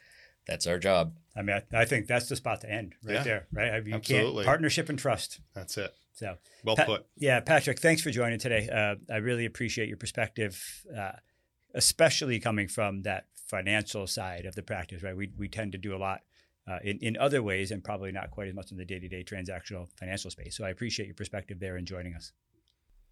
That's 0.47 0.67
our 0.67 0.77
job. 0.77 1.13
I 1.35 1.41
mean, 1.43 1.61
I, 1.73 1.81
I 1.81 1.85
think 1.85 2.07
that's 2.07 2.27
the 2.27 2.35
spot 2.35 2.61
to 2.61 2.69
end 2.69 2.95
right 3.05 3.13
Yeah. 3.13 3.23
there, 3.23 3.47
right? 3.53 3.71
I 3.71 3.79
mean, 3.79 3.87
you 3.89 3.95
Absolutely. 3.95 4.43
can't 4.43 4.47
partnership 4.47 4.89
and 4.89 4.99
trust. 4.99 5.39
That's 5.55 5.77
it. 5.77 5.93
So, 6.13 6.35
Well 6.63 6.75
Pa- 6.75 6.85
put. 6.85 7.05
yeah, 7.17 7.39
Patrick, 7.39 7.79
thanks 7.79 8.01
for 8.01 8.11
joining 8.11 8.39
today. 8.39 8.69
Uh, 8.69 8.95
I 9.11 9.17
really 9.17 9.45
appreciate 9.45 9.87
your 9.87 9.97
perspective, 9.97 10.85
uh, 10.95 11.13
especially 11.73 12.39
coming 12.39 12.67
from 12.67 13.01
that 13.03 13.25
financial 13.47 14.07
side 14.07 14.45
of 14.45 14.55
the 14.55 14.63
practice, 14.63 15.03
right? 15.03 15.15
We, 15.17 15.31
we 15.37 15.47
tend 15.47 15.71
to 15.73 15.77
do 15.77 15.95
a 15.95 15.97
lot 15.97 16.21
uh, 16.67 16.77
in, 16.83 16.99
in 16.99 17.17
other 17.17 17.41
ways 17.43 17.71
and 17.71 17.83
probably 17.83 18.11
not 18.11 18.31
quite 18.31 18.47
as 18.47 18.53
much 18.53 18.71
in 18.71 18.77
the 18.77 18.85
day 18.85 18.99
to 18.99 19.07
day 19.07 19.23
transactional 19.23 19.87
financial 19.99 20.29
space. 20.31 20.55
So 20.55 20.63
I 20.63 20.69
appreciate 20.69 21.07
your 21.07 21.15
perspective 21.15 21.59
there 21.59 21.75
and 21.77 21.85
joining 21.87 22.13
us. 22.15 22.31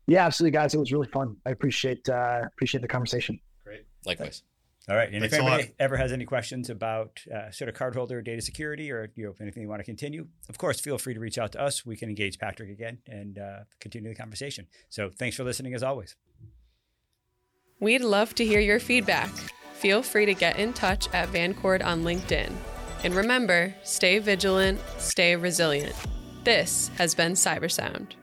yeah 0.07 0.25
absolutely 0.25 0.51
guys 0.57 0.73
it 0.73 0.79
was 0.79 0.91
really 0.91 1.07
fun 1.07 1.35
i 1.45 1.51
appreciate 1.51 2.07
uh 2.09 2.41
appreciate 2.53 2.81
the 2.81 2.87
conversation 2.87 3.39
Great. 3.63 3.85
Likewise. 4.05 4.41
All 4.89 4.95
right. 4.95 5.09
And 5.11 5.19
Thanks 5.21 5.35
if 5.35 5.41
anybody 5.41 5.71
ever 5.79 5.95
has 5.95 6.11
any 6.11 6.25
questions 6.25 6.69
about 6.69 7.19
uh, 7.33 7.51
sort 7.51 7.69
of 7.69 7.75
cardholder 7.75 8.23
data 8.23 8.41
security 8.41 8.91
or 8.91 9.11
you 9.15 9.25
know 9.25 9.35
anything 9.39 9.61
you 9.61 9.69
want 9.69 9.79
to 9.79 9.85
continue, 9.85 10.27
of 10.49 10.57
course, 10.57 10.79
feel 10.79 10.97
free 10.97 11.13
to 11.13 11.19
reach 11.19 11.37
out 11.37 11.51
to 11.51 11.61
us. 11.61 11.85
We 11.85 11.95
can 11.95 12.09
engage 12.09 12.39
Patrick 12.39 12.69
again 12.69 12.99
and 13.07 13.37
uh, 13.37 13.59
continue 13.79 14.09
the 14.09 14.15
conversation. 14.15 14.67
So 14.89 15.09
thanks 15.09 15.37
for 15.37 15.43
listening 15.43 15.75
as 15.75 15.83
always. 15.83 16.15
We'd 17.79 18.01
love 18.01 18.35
to 18.35 18.45
hear 18.45 18.59
your 18.59 18.79
feedback. 18.79 19.31
Feel 19.73 20.03
free 20.03 20.25
to 20.25 20.33
get 20.33 20.57
in 20.57 20.73
touch 20.73 21.07
at 21.13 21.29
Vancord 21.29 21.83
on 21.83 22.03
LinkedIn. 22.03 22.51
And 23.03 23.15
remember, 23.15 23.73
stay 23.83 24.19
vigilant, 24.19 24.79
stay 24.99 25.35
resilient. 25.35 25.95
This 26.43 26.89
has 26.97 27.15
been 27.15 27.33
Cybersound. 27.33 28.13